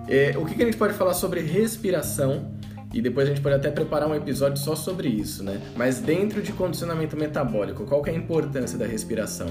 É, 0.09 0.35
o 0.37 0.45
que, 0.45 0.57
que 0.57 0.63
a 0.63 0.67
gente 0.67 0.77
pode 0.77 0.93
falar 0.93 1.15
sobre 1.15 1.41
respiração? 1.41 2.53
E 2.93 3.01
depois 3.01 3.27
a 3.27 3.31
gente 3.31 3.41
pode 3.41 3.55
até 3.55 3.71
preparar 3.71 4.09
um 4.09 4.15
episódio 4.15 4.59
só 4.63 4.77
sobre 4.77 5.09
isso, 5.09 5.43
né? 5.43 5.59
Mas 5.75 6.01
dentro 6.01 6.43
de 6.43 6.53
condicionamento 6.53 7.17
metabólico, 7.17 7.85
qual 7.85 8.03
que 8.03 8.11
é 8.11 8.13
a 8.13 8.17
importância 8.17 8.77
da 8.77 8.87
respiração? 8.87 9.49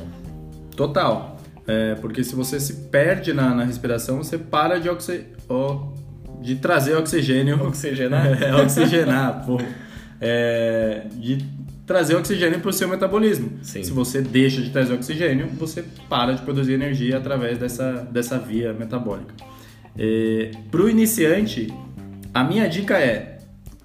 Total. 0.75 1.32
É, 1.67 1.95
porque 1.95 2.23
se 2.23 2.35
você 2.35 2.59
se 2.59 2.73
perde 2.89 3.31
na, 3.33 3.53
na 3.55 3.63
respiração, 3.63 4.17
você 4.17 4.37
para 4.37 4.79
de, 4.79 4.89
oxi... 4.89 5.25
ó, 5.47 5.87
de 6.41 6.55
trazer 6.55 6.95
oxigênio. 6.95 7.61
Oxigenar? 7.65 8.25
É, 8.43 8.55
oxigenar, 8.55 9.45
pô. 9.45 9.57
É, 10.19 11.07
de 11.15 11.37
trazer 11.85 12.15
oxigênio 12.15 12.59
para 12.59 12.69
o 12.69 12.73
seu 12.73 12.87
metabolismo. 12.87 13.51
Sim. 13.61 13.83
Se 13.83 13.91
você 13.91 14.21
deixa 14.21 14.61
de 14.61 14.69
trazer 14.69 14.93
oxigênio, 14.93 15.47
você 15.57 15.83
para 16.09 16.33
de 16.33 16.41
produzir 16.41 16.73
energia 16.73 17.17
através 17.17 17.57
dessa, 17.57 18.07
dessa 18.11 18.37
via 18.37 18.73
metabólica. 18.73 19.33
para 20.71 20.81
o 20.81 20.89
iniciante, 20.89 21.73
a 22.33 22.43
minha 22.43 22.67
dica 22.67 22.97
é 22.97 23.37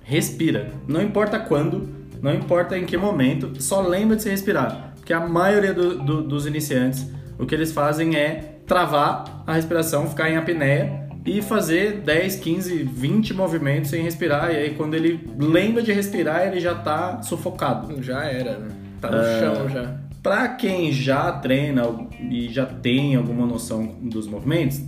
respira. 0.02 0.70
Não 0.86 1.02
importa 1.02 1.38
quando, 1.38 1.88
não 2.22 2.32
importa 2.34 2.78
em 2.78 2.84
que 2.86 2.96
momento, 2.96 3.60
só 3.60 3.80
lembra 3.82 4.16
de 4.16 4.22
se 4.22 4.30
respirar. 4.30 4.94
Porque 4.96 5.12
a 5.12 5.20
maioria 5.26 5.74
do- 5.74 5.98
do- 5.98 6.22
dos 6.22 6.46
iniciantes, 6.46 7.06
o 7.38 7.46
que 7.46 7.54
eles 7.54 7.72
fazem 7.72 8.16
é 8.16 8.60
travar 8.66 9.42
a 9.46 9.54
respiração, 9.54 10.06
ficar 10.08 10.30
em 10.30 10.36
apneia 10.36 11.08
e 11.24 11.40
fazer 11.42 12.00
10, 12.00 12.36
15, 12.36 12.82
20 12.84 13.34
movimentos 13.34 13.90
sem 13.90 14.02
respirar. 14.02 14.50
E 14.50 14.56
aí 14.56 14.74
quando 14.74 14.94
ele 14.94 15.26
lembra 15.38 15.82
de 15.82 15.92
respirar, 15.92 16.46
ele 16.46 16.60
já 16.60 16.72
está 16.72 17.22
sufocado. 17.22 18.02
Já 18.02 18.24
era, 18.24 18.58
né? 18.58 18.68
Tá 19.00 19.10
no 19.10 19.18
É. 19.18 19.38
chão 19.40 19.68
já. 19.68 19.96
Para 20.22 20.48
quem 20.48 20.90
já 20.92 21.30
treina 21.32 21.82
e 22.30 22.48
já 22.48 22.66
tem 22.66 23.14
alguma 23.14 23.46
noção 23.46 23.86
dos 24.02 24.26
movimentos, 24.26 24.80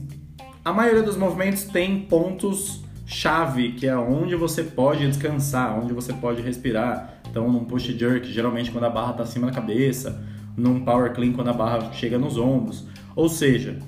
a 0.64 0.72
maioria 0.72 1.02
dos 1.02 1.16
movimentos 1.16 1.64
tem 1.64 2.00
pontos 2.00 2.82
chave, 3.06 3.72
que 3.72 3.86
é 3.86 3.96
onde 3.96 4.34
você 4.36 4.62
pode 4.62 5.06
descansar, 5.06 5.78
onde 5.78 5.92
você 5.92 6.12
pode 6.12 6.42
respirar. 6.42 7.14
Então, 7.30 7.50
num 7.50 7.64
push 7.64 7.84
jerk, 7.96 8.30
geralmente 8.30 8.70
quando 8.70 8.84
a 8.84 8.90
barra 8.90 9.12
está 9.12 9.22
acima 9.22 9.46
da 9.46 9.52
cabeça, 9.52 10.22
num 10.56 10.80
power 10.84 11.12
clean 11.12 11.32
quando 11.32 11.48
a 11.48 11.52
barra 11.52 11.92
chega 11.92 12.18
nos 12.18 12.36
ombros. 12.36 12.84
Ou 13.16 13.28
seja, 13.28 13.78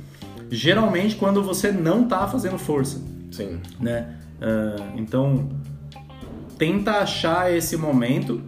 geralmente 0.50 1.16
quando 1.16 1.42
você 1.42 1.70
não 1.72 2.02
está 2.04 2.26
fazendo 2.26 2.58
força 2.58 3.00
Sim. 3.30 3.58
né? 3.80 4.16
Ah, 4.40 4.92
então, 4.96 5.48
tenta 6.58 6.92
achar 6.98 7.52
esse 7.52 7.76
momento 7.76 8.42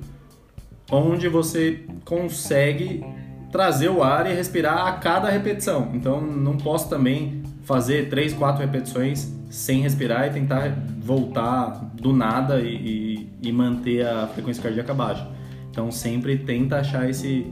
onde 0.90 1.28
você 1.28 1.84
consegue 2.04 3.04
trazer 3.50 3.88
o 3.88 4.02
ar 4.02 4.28
e 4.30 4.34
respirar 4.34 4.86
a 4.88 4.92
cada 4.92 5.30
repetição. 5.30 5.90
Então, 5.94 6.20
não 6.20 6.56
posso 6.56 6.88
também 6.88 7.42
fazer 7.62 8.08
três, 8.10 8.32
quatro 8.32 8.60
repetições 8.60 9.32
sem 9.48 9.80
respirar 9.82 10.26
e 10.26 10.30
tentar 10.30 10.76
voltar 10.98 11.90
do 11.94 12.12
nada 12.12 12.60
e, 12.60 12.74
e- 12.74 13.28
e 13.48 13.52
manter 13.52 14.04
a 14.06 14.26
frequência 14.26 14.62
cardíaca 14.62 14.92
baixa. 14.92 15.26
Então, 15.70 15.90
sempre 15.90 16.36
tenta 16.38 16.76
achar 16.80 17.08
esse, 17.08 17.46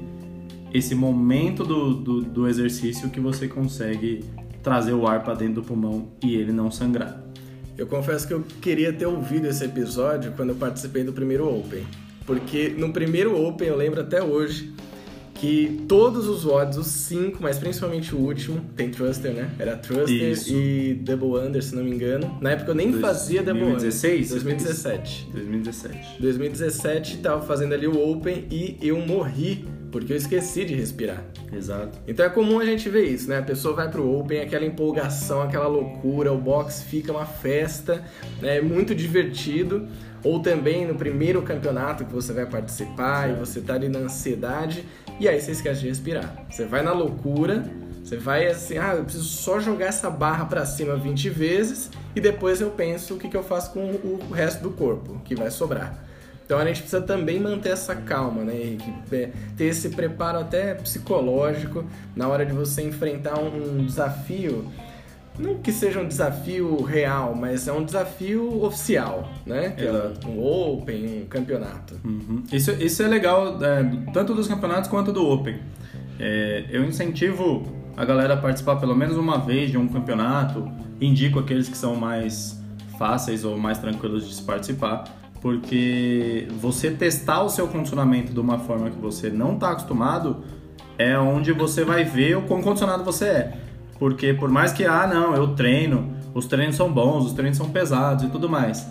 esse 0.72 0.94
momento 0.94 1.64
do, 1.64 1.94
do, 1.94 2.22
do 2.22 2.48
exercício 2.48 3.10
que 3.10 3.20
você 3.20 3.46
consegue 3.46 4.24
trazer 4.62 4.92
o 4.92 5.06
ar 5.06 5.22
para 5.22 5.34
dentro 5.34 5.56
do 5.56 5.62
pulmão 5.62 6.08
e 6.22 6.34
ele 6.36 6.52
não 6.52 6.70
sangrar. 6.70 7.22
Eu 7.76 7.86
confesso 7.86 8.26
que 8.26 8.34
eu 8.34 8.44
queria 8.60 8.92
ter 8.92 9.06
ouvido 9.06 9.46
esse 9.46 9.64
episódio 9.64 10.32
quando 10.32 10.50
eu 10.50 10.54
participei 10.54 11.02
do 11.02 11.12
primeiro 11.12 11.48
Open. 11.48 11.84
Porque 12.24 12.68
no 12.68 12.92
primeiro 12.92 13.36
Open, 13.44 13.68
eu 13.68 13.76
lembro 13.76 14.00
até 14.00 14.22
hoje, 14.22 14.72
que 15.34 15.82
todos 15.88 16.28
os 16.28 16.44
WODs, 16.44 16.76
os 16.76 16.86
cinco, 16.86 17.38
mas 17.42 17.58
principalmente 17.58 18.14
o 18.14 18.18
último, 18.18 18.60
tem 18.76 18.90
Thruster, 18.90 19.32
né? 19.32 19.50
Era 19.58 19.76
Thruster 19.76 20.30
Isso. 20.30 20.54
e 20.54 20.94
Double 20.94 21.40
Under, 21.44 21.60
se 21.60 21.74
não 21.74 21.82
me 21.82 21.90
engano. 21.90 22.38
Na 22.40 22.52
época 22.52 22.70
eu 22.70 22.74
nem 22.76 22.92
fazia 22.92 23.42
Double 23.42 23.64
Under. 23.64 23.80
2016? 23.80 24.30
2017. 24.30 25.28
2017. 25.32 26.22
2017 26.22 27.18
tava 27.18 27.42
fazendo 27.42 27.74
ali 27.74 27.88
o 27.88 28.10
Open 28.10 28.46
e 28.50 28.78
eu 28.80 29.00
morri 29.04 29.64
porque 29.92 30.12
eu 30.12 30.16
esqueci 30.16 30.64
de 30.64 30.74
respirar. 30.74 31.22
Exato. 31.52 31.98
Então 32.08 32.24
é 32.24 32.30
comum 32.30 32.58
a 32.58 32.64
gente 32.64 32.88
ver 32.88 33.04
isso, 33.04 33.28
né? 33.28 33.38
A 33.38 33.42
pessoa 33.42 33.76
vai 33.76 33.88
pro 33.90 34.10
Open, 34.18 34.40
aquela 34.40 34.64
empolgação, 34.64 35.42
aquela 35.42 35.68
loucura, 35.68 36.32
o 36.32 36.38
box 36.38 36.82
fica 36.82 37.12
uma 37.12 37.26
festa, 37.26 38.02
né? 38.40 38.56
é 38.56 38.62
muito 38.62 38.94
divertido. 38.94 39.86
ou 40.24 40.40
também 40.40 40.86
no 40.86 40.94
primeiro 40.94 41.42
campeonato 41.42 42.04
que 42.04 42.12
você 42.12 42.32
vai 42.32 42.46
participar 42.46 43.28
e 43.28 43.34
você 43.34 43.60
tá 43.60 43.74
ali 43.74 43.88
na 43.88 43.98
ansiedade 43.98 44.84
e 45.20 45.28
aí 45.28 45.40
você 45.40 45.50
esquece 45.50 45.80
de 45.80 45.88
respirar. 45.88 46.46
Você 46.48 46.64
vai 46.64 46.80
na 46.80 46.92
loucura, 46.92 47.64
você 48.02 48.16
vai 48.16 48.46
assim, 48.46 48.78
ah, 48.78 48.94
eu 48.94 49.04
preciso 49.04 49.24
só 49.24 49.60
jogar 49.60 49.86
essa 49.86 50.08
barra 50.08 50.46
para 50.46 50.64
cima 50.64 50.96
20 50.96 51.28
vezes 51.28 51.90
e 52.14 52.20
depois 52.20 52.60
eu 52.60 52.70
penso 52.70 53.14
o 53.14 53.18
que, 53.18 53.28
que 53.28 53.36
eu 53.36 53.42
faço 53.42 53.72
com 53.72 53.80
o 53.80 54.30
resto 54.32 54.62
do 54.62 54.70
corpo, 54.70 55.20
que 55.24 55.34
vai 55.34 55.50
sobrar. 55.50 56.11
Então 56.52 56.60
a 56.60 56.66
gente 56.66 56.80
precisa 56.82 57.00
também 57.00 57.40
manter 57.40 57.70
essa 57.70 57.94
calma, 57.94 58.44
né, 58.44 58.54
Henrique? 58.54 58.92
Ter 59.56 59.64
esse 59.64 59.88
preparo 59.88 60.38
até 60.38 60.74
psicológico 60.74 61.82
na 62.14 62.28
hora 62.28 62.44
de 62.44 62.52
você 62.52 62.82
enfrentar 62.82 63.40
um 63.40 63.82
desafio. 63.86 64.66
Não 65.38 65.54
que 65.54 65.72
seja 65.72 65.98
um 65.98 66.06
desafio 66.06 66.82
real, 66.82 67.34
mas 67.34 67.66
é 67.66 67.72
um 67.72 67.82
desafio 67.82 68.62
oficial, 68.62 69.26
né? 69.46 69.74
É 69.78 70.28
um 70.28 70.44
Open, 70.44 71.22
um 71.22 71.26
campeonato. 71.26 71.98
Uhum. 72.04 72.42
Isso, 72.52 72.70
isso 72.72 73.02
é 73.02 73.08
legal, 73.08 73.58
é, 73.64 74.12
tanto 74.12 74.34
dos 74.34 74.46
campeonatos 74.46 74.90
quanto 74.90 75.10
do 75.10 75.26
Open. 75.26 75.58
É, 76.20 76.66
eu 76.68 76.84
incentivo 76.84 77.62
a 77.96 78.04
galera 78.04 78.34
a 78.34 78.36
participar 78.36 78.76
pelo 78.76 78.94
menos 78.94 79.16
uma 79.16 79.38
vez 79.38 79.70
de 79.70 79.78
um 79.78 79.88
campeonato, 79.88 80.70
indico 81.00 81.38
aqueles 81.38 81.66
que 81.66 81.78
são 81.78 81.96
mais 81.96 82.62
fáceis 82.98 83.42
ou 83.42 83.56
mais 83.56 83.78
tranquilos 83.78 84.28
de 84.28 84.34
se 84.34 84.42
participar 84.42 85.21
porque 85.42 86.46
você 86.60 86.92
testar 86.92 87.42
o 87.42 87.48
seu 87.48 87.66
condicionamento 87.66 88.32
de 88.32 88.38
uma 88.38 88.60
forma 88.60 88.88
que 88.88 88.98
você 88.98 89.28
não 89.28 89.54
está 89.54 89.72
acostumado 89.72 90.36
é 90.96 91.18
onde 91.18 91.52
você 91.52 91.84
vai 91.84 92.04
ver 92.04 92.36
o 92.36 92.42
quão 92.42 92.62
condicionado 92.62 93.02
você 93.02 93.24
é. 93.24 93.58
Porque 93.98 94.32
por 94.32 94.48
mais 94.48 94.72
que, 94.72 94.84
ah, 94.84 95.04
não, 95.06 95.34
eu 95.34 95.48
treino, 95.48 96.14
os 96.32 96.46
treinos 96.46 96.76
são 96.76 96.92
bons, 96.92 97.26
os 97.26 97.32
treinos 97.32 97.58
são 97.58 97.70
pesados 97.70 98.24
e 98.24 98.28
tudo 98.28 98.48
mais. 98.48 98.86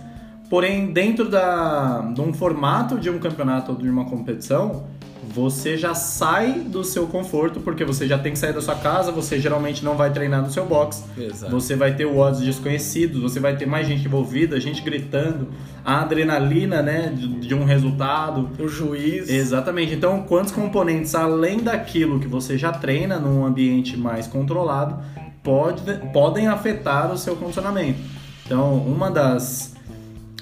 Porém, 0.50 0.92
dentro 0.92 1.30
da, 1.30 2.02
de 2.14 2.20
um 2.20 2.34
formato 2.34 3.00
de 3.00 3.10
um 3.10 3.18
campeonato 3.18 3.72
ou 3.72 3.78
de 3.78 3.90
uma 3.90 4.04
competição, 4.04 4.88
você 5.34 5.78
já 5.78 5.94
sai 5.94 6.60
do 6.60 6.84
seu 6.84 7.08
conforto, 7.08 7.60
porque 7.60 7.86
você 7.86 8.08
já 8.08 8.18
tem 8.18 8.34
que 8.34 8.40
sair 8.40 8.54
da 8.54 8.62
sua 8.62 8.76
casa, 8.76 9.12
você 9.12 9.40
geralmente 9.40 9.84
não 9.84 9.96
vai 9.96 10.12
treinar 10.12 10.42
no 10.42 10.52
seu 10.52 10.66
box. 10.66 11.04
Exato. 11.18 11.52
Você 11.52 11.76
vai 11.76 11.96
ter 11.96 12.06
odds 12.06 12.42
desconhecidos, 12.42 13.22
você 13.22 13.40
vai 13.40 13.56
ter 13.56 13.66
mais 13.66 13.88
gente 13.88 14.06
envolvida, 14.06 14.60
gente 14.60 14.82
gritando, 14.82 15.48
a 15.84 16.02
adrenalina, 16.02 16.82
né, 16.82 17.14
de, 17.16 17.28
de 17.40 17.56
um 17.56 17.64
resultado. 17.64 18.50
O 18.60 18.68
juiz. 18.68 19.30
Exatamente. 19.30 19.94
Então, 19.94 20.24
quantos 20.24 20.52
componentes, 20.52 21.16
além 21.16 21.60
daquilo 21.60 22.20
que 22.20 22.28
você 22.28 22.58
já 22.58 22.72
treina 22.72 23.20
num 23.20 23.46
ambiente 23.46 23.98
mais 23.98 24.28
controlado, 24.28 25.00
pode, 25.44 25.82
podem 26.12 26.48
afetar 26.48 27.12
o 27.12 27.18
seu 27.18 27.36
condicionamento. 27.36 28.00
Então, 28.46 28.76
uma 28.78 29.10
das 29.10 29.74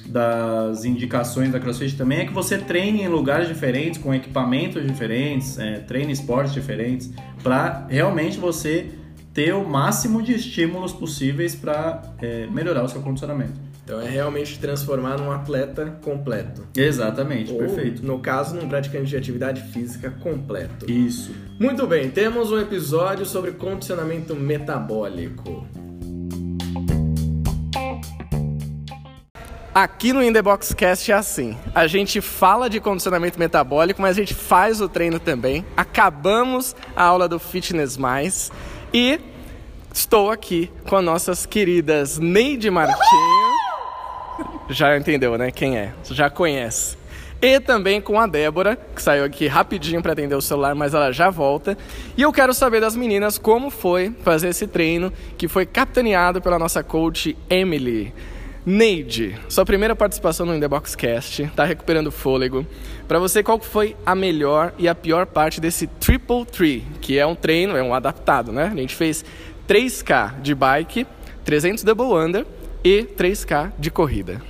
das 0.10 0.84
indicações 0.86 1.52
da 1.52 1.60
CrossFit 1.60 1.95
também 1.95 2.19
é 2.19 2.26
que 2.26 2.34
você 2.34 2.58
treine 2.58 3.04
em 3.04 3.08
lugares 3.08 3.48
diferentes, 3.48 4.02
com 4.02 4.13
equipamentos 4.13 4.86
diferentes, 4.86 5.58
é, 5.60 5.80
treine 5.80 6.12
esportes 6.12 6.54
diferentes, 6.54 7.12
para 7.43 7.86
realmente 7.89 8.38
você 8.38 8.91
ter 9.34 9.54
o 9.54 9.67
máximo 9.67 10.22
de 10.22 10.34
estímulos 10.34 10.91
possíveis 10.91 11.56
para 11.56 12.02
é, 12.22 12.48
melhorar 12.48 12.84
o 12.84 12.89
seu 12.89 13.02
condicionamento. 13.02 13.69
Então 13.84 14.00
é 14.02 14.08
realmente 14.08 14.60
transformar 14.60 15.17
num 15.17 15.32
atleta 15.32 15.98
completo. 16.04 16.67
Exatamente, 16.76 17.52
Ou, 17.52 17.58
perfeito. 17.58 18.06
No 18.06 18.19
caso, 18.19 18.56
num 18.56 18.69
praticante 18.69 19.08
de 19.08 19.17
atividade 19.17 19.62
física 19.72 20.12
completo. 20.12 20.89
Isso. 20.89 21.32
Muito 21.60 21.88
bem, 21.88 22.12
temos 22.12 22.52
um 22.52 22.60
episódio 22.60 23.26
sobre 23.26 23.52
condicionamento 23.52 24.36
metabólico. 24.36 25.65
Aqui 29.82 30.12
no 30.12 30.22
In 30.22 30.34
Cast 30.76 31.10
é 31.10 31.15
assim. 31.15 31.58
A 31.74 31.88
gente 31.88 32.20
fala 32.20 32.70
de 32.70 32.82
condicionamento 32.82 33.39
metabólico, 33.39 34.02
mas 34.02 34.18
a 34.18 34.20
gente 34.20 34.34
faz 34.34 34.82
o 34.82 34.89
treino 34.89 35.22
também. 35.22 35.65
Acabamos 35.78 36.76
a 36.94 37.06
aula 37.06 37.30
do 37.30 37.39
Fitness 37.39 37.96
Mais 37.96 38.52
e 38.94 39.22
estou 39.94 40.32
aqui 40.32 40.70
com 40.86 40.98
as 40.98 41.06
nossas 41.06 41.46
queridas 41.46 42.20
Neide 42.20 42.70
Martinho. 42.70 43.54
Já 44.70 44.98
entendeu, 44.98 45.38
né? 45.38 45.50
Quem 45.50 45.78
é? 45.78 45.94
Já 46.12 46.30
conhece. 46.30 46.98
E 47.42 47.58
também 47.62 48.02
com 48.02 48.20
a 48.20 48.28
Débora, 48.28 48.78
que 48.94 49.02
saiu 49.02 49.24
aqui 49.24 49.48
rapidinho 49.48 50.02
para 50.02 50.12
atender 50.12 50.36
o 50.36 50.42
celular, 50.42 50.76
mas 50.76 50.94
ela 50.94 51.13
já 51.13 51.30
volta. 51.30 51.78
E 52.18 52.22
eu 52.22 52.34
quero 52.34 52.54
saber 52.54 52.82
das 52.82 52.98
meninas 52.98 53.38
como 53.38 53.70
foi 53.70 54.13
fazer 54.26 54.50
esse 54.50 54.68
treino, 54.68 55.10
que 55.38 55.48
foi 55.48 55.65
capitaneado 55.65 56.42
pela 56.42 56.60
nossa 56.60 56.84
coach 56.84 57.38
Emily. 57.50 58.13
Neide, 58.65 59.39
sua 59.48 59.65
primeira 59.65 59.95
participação 59.95 60.45
no 60.45 60.54
In 60.54 60.60
The 60.60 60.67
Cast, 60.98 61.48
tá 61.56 61.63
recuperando 61.63 62.12
fôlego. 62.12 62.67
Para 63.08 63.17
você, 63.17 63.41
qual 63.41 63.58
foi 63.58 63.95
a 64.06 64.13
melhor 64.13 64.74
e 64.78 64.88
a 64.88 64.93
pior 64.93 65.26
parte 65.26 65.62
desse 65.62 65.88
Triple 65.88 66.45
Tree, 66.45 66.86
que 67.00 67.17
é 67.17 67.26
um 67.26 67.36
treino, 67.36 67.78
é 67.78 67.82
um 67.82 67.93
adaptado, 67.93 68.52
né? 68.52 68.69
A 68.72 68.76
gente 68.76 68.95
fez 68.95 69.24
3K 69.65 70.41
de 70.41 70.54
bike, 70.54 71.08
300 71.45 71.86
double 71.86 72.13
under 72.13 72.45
e 72.84 73.04
3K 73.04 73.72
de 73.80 73.89
corrida. 73.89 74.41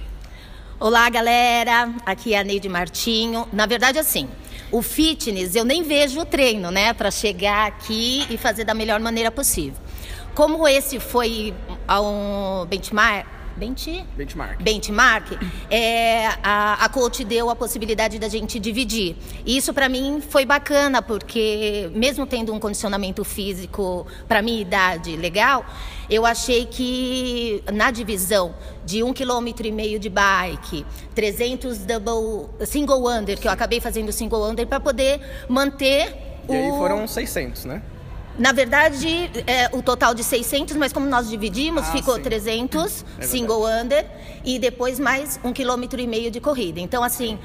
Olá, 0.80 1.08
galera. 1.10 1.94
Aqui 2.04 2.34
é 2.34 2.40
a 2.40 2.44
Neide 2.44 2.68
Martinho. 2.68 3.48
Na 3.54 3.68
verdade, 3.68 4.00
assim, 4.00 4.28
o 4.72 4.82
fitness 4.82 5.54
eu 5.54 5.64
nem 5.64 5.84
vejo 5.84 6.22
o 6.22 6.26
treino, 6.26 6.72
né, 6.72 6.94
para 6.94 7.12
chegar 7.12 7.68
aqui 7.68 8.26
e 8.28 8.38
fazer 8.38 8.64
da 8.64 8.74
melhor 8.74 9.00
maneira 9.00 9.30
possível. 9.30 9.80
Como 10.34 10.68
esse 10.68 11.00
foi 11.00 11.54
um 11.88 12.66
benchmark, 12.66 13.39
Bench... 13.60 14.06
Benchmark. 14.16 14.64
Benchmark, 14.64 15.38
é, 15.70 16.28
a, 16.42 16.86
a 16.86 16.90
coach 16.90 17.24
deu 17.24 17.50
a 17.50 17.56
possibilidade 17.56 18.18
da 18.18 18.28
gente 18.28 18.60
dividir. 18.60 19.16
E 19.46 19.58
isso 19.58 19.74
para 19.74 19.90
mim 19.90 20.22
foi 20.22 20.46
bacana, 20.46 21.02
porque 21.02 21.92
mesmo 21.94 22.26
tendo 22.26 22.54
um 22.54 22.60
condicionamento 22.60 23.24
físico 23.24 24.08
para 24.28 24.42
minha 24.42 24.62
idade 24.62 25.16
legal, 25.18 25.66
eu 26.10 26.26
achei 26.26 26.66
que 26.66 27.64
na 27.72 27.92
divisão 27.92 28.56
de 28.86 29.04
um 29.04 29.14
quilômetro 29.14 29.68
e 29.68 29.72
meio 29.72 30.00
de 30.00 30.10
bike, 30.10 30.86
300 31.14 31.80
double 31.80 32.50
single 32.66 33.08
under, 33.08 33.38
que 33.38 33.48
eu 33.48 33.52
acabei 33.52 33.80
fazendo 33.80 34.12
single 34.12 34.50
under 34.50 34.66
para 34.66 34.80
poder 34.80 35.20
manter 35.48 36.30
e 36.50 36.52
o... 36.52 36.56
aí 36.56 36.70
foram 36.72 37.08
600, 37.08 37.66
né? 37.66 37.82
Na 38.40 38.54
verdade, 38.54 39.30
é 39.46 39.70
o 39.74 39.84
total 39.84 40.16
de 40.16 40.24
600, 40.24 40.78
mas 40.78 40.94
como 40.94 41.06
nós 41.06 41.30
dividimos, 41.30 41.84
ah, 41.84 41.92
ficou 41.92 42.16
sim. 42.16 42.22
300 42.22 43.06
é 43.20 43.22
single 43.24 43.68
under 43.68 44.06
e 44.46 44.58
depois 44.58 44.98
mais 44.98 45.38
um 45.44 45.52
quilômetro 45.52 46.00
e 46.00 46.08
meio 46.08 46.32
de 46.32 46.40
corrida. 46.40 46.80
Então, 46.80 47.04
assim. 47.04 47.38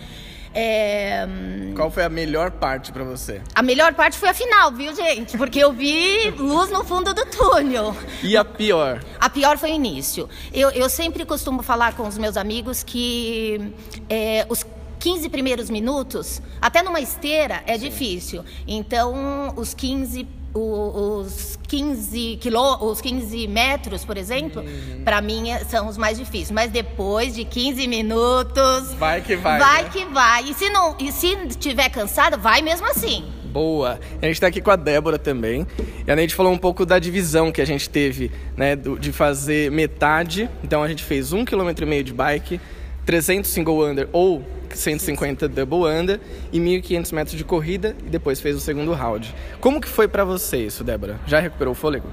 É... 0.57 1.27
Qual 1.75 1.91
foi 1.91 2.05
a 2.05 2.09
melhor 2.09 2.53
parte 2.53 2.93
para 2.93 3.03
você? 3.03 3.43
A 3.57 3.61
melhor 3.61 3.93
parte 3.95 4.17
foi 4.17 4.29
a 4.29 4.35
final, 4.35 4.71
viu, 4.71 4.95
gente? 4.95 5.37
Porque 5.37 5.59
eu 5.59 5.73
vi 5.73 6.31
luz 6.31 6.71
no 6.71 6.85
fundo 6.85 7.13
do 7.13 7.27
túnel. 7.27 7.97
E 8.23 8.37
a 8.37 8.45
pior? 8.45 9.05
A 9.19 9.29
pior 9.29 9.59
foi 9.59 9.73
o 9.73 9.75
início. 9.75 10.29
Eu, 10.53 10.71
eu 10.71 10.89
sempre 10.89 11.25
costumo 11.25 11.61
falar 11.61 11.97
com 11.97 12.07
os 12.07 12.17
meus 12.17 12.37
amigos 12.37 12.85
que 12.85 13.73
é, 14.09 14.47
os 14.49 14.65
15 15.01 15.29
primeiros 15.29 15.69
minutos, 15.69 16.41
até 16.63 16.85
numa 16.85 17.01
esteira, 17.01 17.65
é 17.67 17.77
Sim. 17.77 17.91
difícil. 17.91 18.45
Então, 18.65 19.53
os 19.57 19.75
15 19.75 20.44
os 20.55 21.59
15 21.67 22.39
quilô, 22.41 22.91
os 22.91 23.01
15 23.01 23.49
metros, 23.49 24.05
por 24.05 24.17
exemplo, 24.17 24.63
uhum. 24.63 25.03
para 25.05 25.21
mim 25.21 25.51
é, 25.51 25.59
são 25.65 25.89
os 25.89 25.97
mais 25.97 26.17
difíceis. 26.17 26.53
Mas 26.53 26.71
depois 26.71 27.35
de 27.35 27.45
15 27.45 27.87
minutos, 27.89 28.95
vai 28.95 29.21
que 29.21 29.35
vai. 29.35 29.59
Vai 29.59 29.83
né? 29.83 29.91
que 29.93 30.05
vai. 30.07 30.45
E 30.45 30.55
se 30.55 30.71
não, 30.71 30.97
e 30.99 31.11
se 31.11 31.35
tiver 31.59 31.89
cansado, 31.89 32.39
vai 32.39 32.63
mesmo 32.63 32.87
assim. 32.87 33.25
Boa. 33.55 34.01
A 34.21 34.27
gente 34.27 34.35
está 34.35 34.49
aqui 34.49 34.61
com 34.61 34.71
a 34.71 34.77
Débora 34.77 35.19
também. 35.19 35.67
E 36.07 36.11
a 36.11 36.17
gente 36.17 36.35
falou 36.35 36.53
um 36.53 36.59
pouco 36.59 36.85
da 36.85 36.99
divisão 36.99 37.53
que 37.53 37.61
a 37.61 37.65
gente 37.65 37.89
teve, 37.89 38.31
né, 38.57 38.75
de 38.75 39.13
fazer 39.13 39.71
metade. 39.71 40.51
Então 40.63 40.83
a 40.83 40.89
gente 40.89 41.05
fez 41.05 41.33
um 41.33 41.45
quilômetro 41.45 41.85
e 41.85 41.89
meio 41.89 42.03
de 42.03 42.13
bike, 42.13 42.61
300 43.05 43.51
single 43.51 43.85
under 43.85 44.09
ou 44.13 44.45
150 44.73 45.49
double 45.49 45.87
under 45.87 46.21
e 46.53 46.59
1.500 46.59 47.13
metros 47.13 47.37
de 47.37 47.45
corrida 47.45 47.97
e 48.07 48.11
depois 48.11 48.41
fez 48.41 48.57
o 48.57 48.61
segundo 48.61 48.93
round. 48.93 49.35
Como 49.61 49.81
que 49.81 49.89
foi 49.89 50.09
para 50.09 50.25
você 50.25 50.59
isso, 50.59 50.83
Débora? 50.83 51.19
Já 51.27 51.41
recuperou 51.41 51.73
o 51.73 51.75
fôlego? 51.75 52.09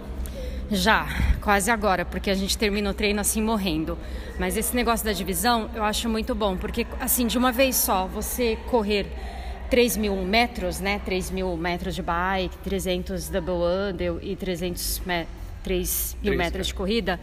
Já, 0.69 1.05
quase 1.41 1.69
agora, 1.69 2.05
porque 2.05 2.29
a 2.29 2.33
gente 2.33 2.57
termina 2.57 2.89
o 2.89 2.93
treino 2.93 3.19
assim 3.19 3.41
morrendo. 3.41 3.97
Mas 4.39 4.55
esse 4.55 4.73
negócio 4.73 5.05
da 5.05 5.11
divisão 5.11 5.69
eu 5.75 5.83
acho 5.83 6.07
muito 6.07 6.33
bom, 6.33 6.55
porque 6.55 6.87
assim, 6.99 7.27
de 7.27 7.37
uma 7.37 7.51
vez 7.51 7.75
só, 7.75 8.07
você 8.07 8.57
correr 8.69 9.05
3 9.69 9.97
mil 9.97 10.15
metros, 10.17 10.79
né? 10.79 11.01
3 11.03 11.31
mil 11.31 11.57
metros 11.57 11.93
de 11.93 12.01
bike, 12.01 12.57
300 12.63 13.27
double 13.27 13.53
under 13.91 14.17
e 14.21 14.35
300 14.35 15.01
me 15.05 15.25
3 15.63 16.17
mil 16.23 16.33
3, 16.33 16.37
metros 16.37 16.67
de 16.67 16.73
corrida, 16.73 17.19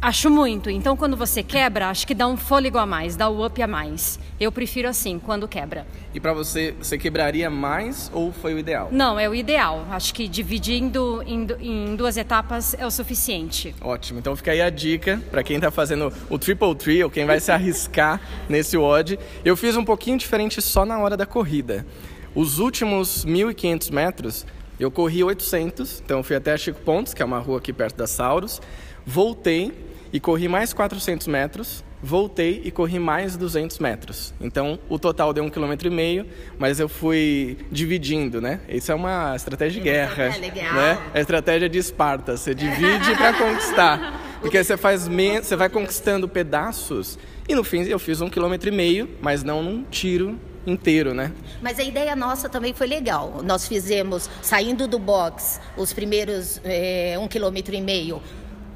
Acho 0.00 0.30
muito. 0.30 0.68
Então, 0.68 0.96
quando 0.96 1.16
você 1.16 1.42
quebra, 1.42 1.88
acho 1.88 2.06
que 2.06 2.14
dá 2.14 2.26
um 2.28 2.36
fôlego 2.36 2.78
a 2.78 2.86
mais, 2.86 3.16
dá 3.16 3.28
o 3.28 3.44
up 3.44 3.60
a 3.60 3.66
mais. 3.66 4.18
Eu 4.38 4.52
prefiro 4.52 4.88
assim, 4.88 5.18
quando 5.18 5.48
quebra. 5.48 5.86
E 6.14 6.20
para 6.20 6.32
você, 6.32 6.74
você 6.78 6.98
quebraria 6.98 7.48
mais 7.48 8.10
ou 8.12 8.30
foi 8.30 8.54
o 8.54 8.58
ideal? 8.58 8.88
Não, 8.92 9.18
é 9.18 9.28
o 9.28 9.34
ideal. 9.34 9.86
Acho 9.90 10.12
que 10.12 10.28
dividindo 10.28 11.22
em, 11.26 11.46
em 11.60 11.96
duas 11.96 12.16
etapas 12.16 12.74
é 12.74 12.86
o 12.86 12.90
suficiente. 12.90 13.74
Ótimo. 13.80 14.18
Então 14.18 14.36
fica 14.36 14.52
aí 14.52 14.60
a 14.60 14.70
dica 14.70 15.20
para 15.30 15.42
quem 15.42 15.56
está 15.56 15.70
fazendo 15.70 16.12
o 16.28 16.38
triple 16.38 16.74
tree 16.74 17.02
ou 17.02 17.10
quem 17.10 17.24
vai 17.24 17.40
se 17.40 17.50
arriscar 17.50 18.20
nesse 18.48 18.76
WOD. 18.76 19.18
Eu 19.44 19.56
fiz 19.56 19.76
um 19.76 19.84
pouquinho 19.84 20.18
diferente 20.18 20.60
só 20.60 20.84
na 20.84 20.98
hora 20.98 21.16
da 21.16 21.26
corrida. 21.26 21.86
Os 22.34 22.58
últimos 22.58 23.24
1.500 23.24 23.90
metros 23.90 24.46
eu 24.78 24.90
corri 24.90 25.24
800, 25.24 26.02
então 26.04 26.22
fui 26.22 26.36
até 26.36 26.54
Chico 26.58 26.80
Pontes, 26.82 27.14
que 27.14 27.22
é 27.22 27.24
uma 27.24 27.38
rua 27.38 27.56
aqui 27.56 27.72
perto 27.72 27.96
da 27.96 28.06
Sauros. 28.06 28.60
Voltei 29.06 29.72
e 30.12 30.18
corri 30.18 30.48
mais 30.48 30.72
400 30.72 31.28
metros, 31.28 31.84
voltei 32.02 32.60
e 32.64 32.70
corri 32.70 32.98
mais 32.98 33.36
200 33.36 33.78
metros. 33.78 34.34
Então, 34.40 34.78
o 34.88 34.98
total 34.98 35.32
deu 35.32 35.44
um 35.44 35.48
quilômetro 35.48 35.86
e 35.86 35.90
meio, 35.90 36.26
mas 36.58 36.80
eu 36.80 36.88
fui 36.88 37.56
dividindo, 37.70 38.40
né? 38.40 38.60
Isso 38.68 38.90
é 38.90 38.94
uma 38.94 39.34
estratégia 39.36 39.80
de 39.80 39.84
guerra, 39.88 40.24
É 40.24 40.38
legal. 40.38 40.74
né? 40.74 40.98
É 41.14 41.18
a 41.18 41.20
estratégia 41.20 41.68
de 41.68 41.78
Esparta, 41.78 42.36
você 42.36 42.54
divide 42.54 43.14
para 43.16 43.32
conquistar. 43.34 44.22
Porque 44.40 44.62
você 44.62 44.76
faz 44.76 45.06
me... 45.08 45.38
você 45.40 45.54
vai 45.56 45.68
conquistando 45.68 46.28
pedaços 46.28 47.18
e 47.48 47.54
no 47.54 47.64
fim 47.64 47.82
eu 47.84 47.98
fiz 47.98 48.20
um 48.20 48.28
quilômetro 48.28 48.68
e 48.68 48.72
meio, 48.72 49.08
mas 49.22 49.42
não 49.42 49.62
num 49.62 49.82
tiro 49.84 50.38
inteiro, 50.66 51.14
né? 51.14 51.32
Mas 51.62 51.78
a 51.78 51.82
ideia 51.84 52.14
nossa 52.16 52.48
também 52.48 52.74
foi 52.74 52.86
legal. 52.88 53.40
Nós 53.44 53.68
fizemos, 53.68 54.28
saindo 54.42 54.88
do 54.88 54.98
box, 54.98 55.60
os 55.76 55.92
primeiros 55.92 56.60
é, 56.64 57.16
um 57.20 57.28
quilômetro 57.28 57.74
e 57.74 57.80
meio 57.80 58.20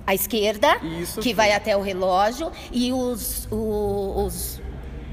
à 0.06 0.14
esquerda, 0.14 0.76
Isso. 1.00 1.20
que 1.20 1.32
vai 1.34 1.52
até 1.52 1.76
o 1.76 1.80
relógio, 1.82 2.50
e 2.72 2.92
os, 2.92 3.46
o- 3.50 4.24
os- 4.26 4.60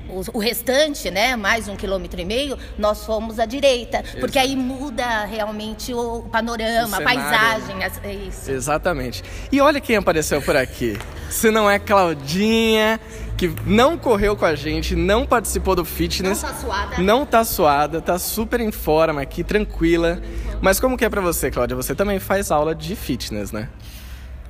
os- 0.09 0.29
o 0.33 0.39
restante, 0.39 1.11
né, 1.11 1.35
mais 1.35 1.67
um 1.67 1.75
quilômetro 1.75 2.19
e 2.21 2.23
meio, 2.25 2.57
nós 2.77 3.05
fomos 3.05 3.39
à 3.39 3.45
direita. 3.45 4.03
Porque 4.19 4.39
aí 4.39 4.55
muda 4.55 5.25
realmente 5.25 5.93
o 5.93 6.21
panorama, 6.31 6.97
O 6.97 7.03
a 7.03 7.07
cenário. 7.09 7.59
paisagem. 7.59 7.75
É 8.03 8.13
isso. 8.13 8.49
Exatamente. 8.49 9.23
E 9.51 9.59
olha 9.59 9.81
quem 9.81 9.97
apareceu 9.97 10.41
por 10.41 10.55
aqui. 10.55 10.97
Se 11.29 11.51
não 11.51 11.69
é 11.69 11.77
Claudinha, 11.77 12.99
que 13.35 13.53
não 13.65 13.97
correu 13.97 14.35
com 14.37 14.45
a 14.45 14.55
gente, 14.55 14.95
não 14.95 15.25
participou 15.25 15.75
do 15.75 15.83
fitness. 15.83 16.41
Não 16.41 16.49
tá 16.49 16.55
suada. 16.57 16.97
Não 16.99 17.25
tá 17.25 17.43
suada, 17.43 18.01
tá 18.01 18.17
super 18.17 18.61
em 18.61 18.71
forma 18.71 19.21
aqui, 19.21 19.43
tranquila. 19.43 20.21
Mas 20.61 20.79
como 20.79 20.97
que 20.97 21.03
é 21.05 21.09
pra 21.09 21.19
você, 21.21 21.51
Cláudia? 21.51 21.75
Você 21.75 21.93
também 21.93 22.17
faz 22.17 22.49
aula 22.49 22.73
de 22.73 22.95
fitness, 22.95 23.51
né? 23.51 23.67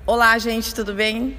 Olá, 0.07 0.37
gente, 0.37 0.73
tudo 0.73 0.93
bem? 0.93 1.35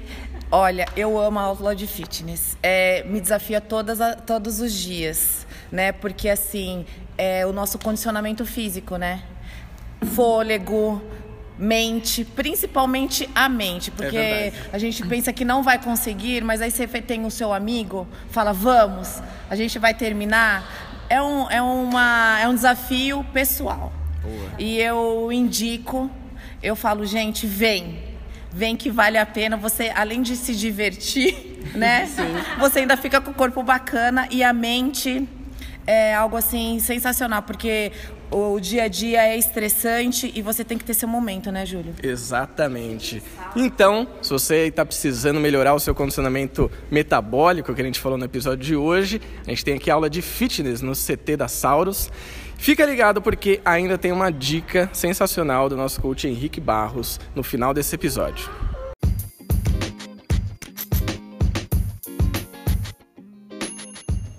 Olha, 0.51 0.85
eu 0.95 1.17
amo 1.19 1.39
a 1.39 1.43
aula 1.43 1.75
de 1.75 1.87
fitness. 1.87 2.55
É, 2.61 3.03
me 3.03 3.19
desafia 3.19 3.59
todas 3.59 3.99
a- 3.99 4.13
todos 4.15 4.61
os 4.61 4.71
dias, 4.71 5.47
né? 5.71 5.91
Porque 5.91 6.29
assim, 6.29 6.85
é 7.17 7.45
o 7.47 7.51
nosso 7.51 7.79
condicionamento 7.79 8.45
físico, 8.45 8.95
né? 8.95 9.23
Fôlego, 10.15 11.01
mente, 11.57 12.23
principalmente 12.23 13.27
a 13.35 13.49
mente, 13.49 13.89
porque 13.91 14.11
verdade. 14.17 14.69
a 14.71 14.77
gente 14.77 15.03
pensa 15.05 15.33
que 15.33 15.43
não 15.43 15.61
vai 15.63 15.77
conseguir, 15.81 16.43
mas 16.43 16.61
aí 16.61 16.69
você 16.71 16.87
tem 16.87 17.25
o 17.25 17.31
seu 17.31 17.51
amigo, 17.51 18.07
fala, 18.29 18.53
vamos, 18.53 19.19
a 19.49 19.55
gente 19.55 19.77
vai 19.79 19.93
terminar. 19.95 20.63
É 21.09 21.19
um, 21.21 21.49
é 21.49 21.59
uma, 21.61 22.39
é 22.39 22.47
um 22.47 22.53
desafio 22.53 23.25
pessoal. 23.33 23.91
E 24.59 24.77
eu 24.79 25.31
indico, 25.31 26.09
eu 26.61 26.75
falo, 26.75 27.03
gente, 27.03 27.47
vem. 27.47 28.08
Vem 28.51 28.75
que 28.75 28.89
vale 28.89 29.17
a 29.17 29.25
pena. 29.25 29.57
Você, 29.57 29.91
além 29.95 30.21
de 30.21 30.35
se 30.35 30.55
divertir, 30.55 31.35
né? 31.75 32.09
Você 32.59 32.79
ainda 32.79 32.97
fica 32.97 33.21
com 33.21 33.31
o 33.31 33.33
corpo 33.33 33.61
bacana 33.63 34.27
e 34.31 34.43
a 34.43 34.53
mente 34.53 35.27
é 35.85 36.13
algo 36.13 36.37
assim 36.37 36.79
sensacional, 36.79 37.41
porque 37.41 37.91
o 38.31 38.59
dia 38.59 38.83
a 38.83 38.87
dia 38.87 39.23
é 39.25 39.35
estressante 39.35 40.31
e 40.35 40.41
você 40.41 40.63
tem 40.63 40.77
que 40.77 40.83
ter 40.83 40.93
seu 40.93 41.07
momento, 41.07 41.51
né, 41.51 41.65
Júlio? 41.65 41.95
Exatamente. 42.03 43.23
Então, 43.55 44.07
se 44.21 44.29
você 44.29 44.67
está 44.67 44.85
precisando 44.85 45.39
melhorar 45.39 45.73
o 45.73 45.79
seu 45.79 45.95
condicionamento 45.95 46.69
metabólico, 46.91 47.73
que 47.73 47.81
a 47.81 47.85
gente 47.85 47.99
falou 47.99 48.17
no 48.17 48.25
episódio 48.25 48.63
de 48.63 48.75
hoje, 48.75 49.19
a 49.47 49.49
gente 49.49 49.65
tem 49.65 49.73
aqui 49.75 49.89
aula 49.89 50.09
de 50.09 50.21
fitness 50.21 50.81
no 50.81 50.93
CT 50.93 51.37
da 51.37 51.47
Sauros. 51.47 52.11
Fica 52.59 52.85
ligado 52.85 53.21
porque 53.21 53.61
ainda 53.63 53.97
tem 53.97 54.11
uma 54.11 54.29
dica 54.29 54.89
sensacional 54.91 55.69
do 55.69 55.77
nosso 55.77 56.01
coach 56.01 56.27
Henrique 56.27 56.59
Barros 56.59 57.17
no 57.33 57.41
final 57.41 57.73
desse 57.73 57.95
episódio. 57.95 58.49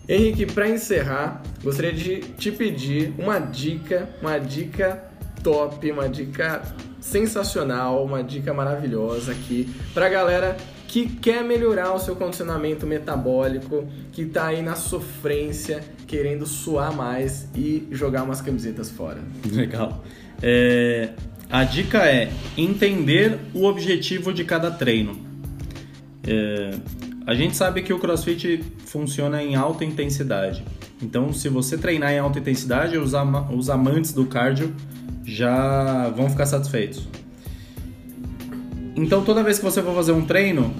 Henrique, 0.07 0.45
para 0.45 0.69
encerrar, 0.69 1.43
gostaria 1.63 1.95
de 1.95 2.19
te 2.19 2.53
pedir 2.53 3.15
uma 3.17 3.39
dica, 3.39 4.11
uma 4.21 4.39
dica 4.39 5.03
top, 5.43 5.91
uma 5.91 6.07
dica 6.07 6.63
sensacional, 7.01 8.05
uma 8.05 8.23
dica 8.23 8.53
maravilhosa 8.53 9.33
aqui 9.33 9.75
pra 9.95 10.11
galera 10.11 10.59
que 10.91 11.07
quer 11.07 11.45
melhorar 11.45 11.95
o 11.95 12.01
seu 12.01 12.17
condicionamento 12.17 12.85
metabólico, 12.85 13.87
que 14.11 14.25
tá 14.27 14.47
aí 14.49 14.61
na 14.61 14.75
sofrência, 14.75 15.85
querendo 16.05 16.45
suar 16.47 16.93
mais 16.93 17.49
e 17.55 17.87
jogar 17.93 18.25
umas 18.25 18.41
camisetas 18.43 18.91
fora. 18.91 19.21
Legal. 19.53 20.03
É, 20.43 21.11
a 21.49 21.63
dica 21.63 21.99
é 21.99 22.33
entender 22.59 23.39
o 23.55 23.67
objetivo 23.67 24.33
de 24.33 24.43
cada 24.43 24.69
treino. 24.69 25.17
É, 26.27 26.73
a 27.25 27.37
gente 27.37 27.57
sabe 27.57 27.83
que 27.83 27.93
o 27.93 27.99
CrossFit 28.01 28.61
funciona 28.87 29.41
em 29.41 29.55
alta 29.55 29.85
intensidade. 29.85 30.65
Então, 31.01 31.33
se 31.33 31.49
você 31.49 31.79
treinar 31.79 32.11
em 32.13 32.19
alta 32.19 32.41
intensidade, 32.41 32.99
os, 32.99 33.15
ama- 33.15 33.49
os 33.53 33.71
amantes 33.71 34.13
do 34.13 34.27
cardio 34.27 34.75
já 35.25 36.09
vão 36.17 36.29
ficar 36.29 36.47
satisfeitos. 36.47 37.07
Então, 39.01 39.25
toda 39.25 39.43
vez 39.43 39.59
que 39.59 39.65
você 39.65 39.83
for 39.83 39.95
fazer 39.95 40.13
um 40.13 40.27
treino, 40.27 40.75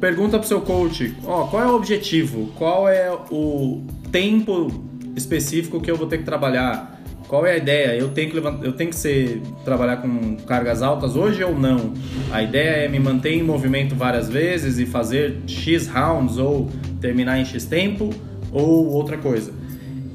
pergunta 0.00 0.40
pro 0.40 0.48
seu 0.48 0.60
coach, 0.60 1.14
ó, 1.24 1.46
qual 1.46 1.62
é 1.62 1.66
o 1.66 1.76
objetivo? 1.76 2.50
Qual 2.58 2.88
é 2.88 3.12
o 3.30 3.84
tempo 4.10 4.84
específico 5.14 5.80
que 5.80 5.88
eu 5.88 5.94
vou 5.94 6.08
ter 6.08 6.18
que 6.18 6.24
trabalhar? 6.24 7.00
Qual 7.28 7.46
é 7.46 7.52
a 7.52 7.56
ideia? 7.56 7.96
Eu 7.96 8.08
tenho 8.08 8.28
que 8.28 8.34
levantar, 8.34 8.66
eu 8.66 8.72
tenho 8.72 8.90
que 8.90 8.96
ser 8.96 9.40
trabalhar 9.64 9.98
com 9.98 10.36
cargas 10.38 10.82
altas 10.82 11.14
hoje 11.14 11.44
ou 11.44 11.56
não? 11.56 11.94
A 12.32 12.42
ideia 12.42 12.84
é 12.84 12.88
me 12.88 12.98
manter 12.98 13.34
em 13.34 13.42
movimento 13.42 13.94
várias 13.94 14.28
vezes 14.28 14.80
e 14.80 14.84
fazer 14.84 15.38
X 15.46 15.86
rounds 15.86 16.38
ou 16.38 16.68
terminar 17.00 17.38
em 17.38 17.44
X 17.44 17.64
tempo 17.64 18.10
ou 18.50 18.88
outra 18.88 19.16
coisa. 19.16 19.52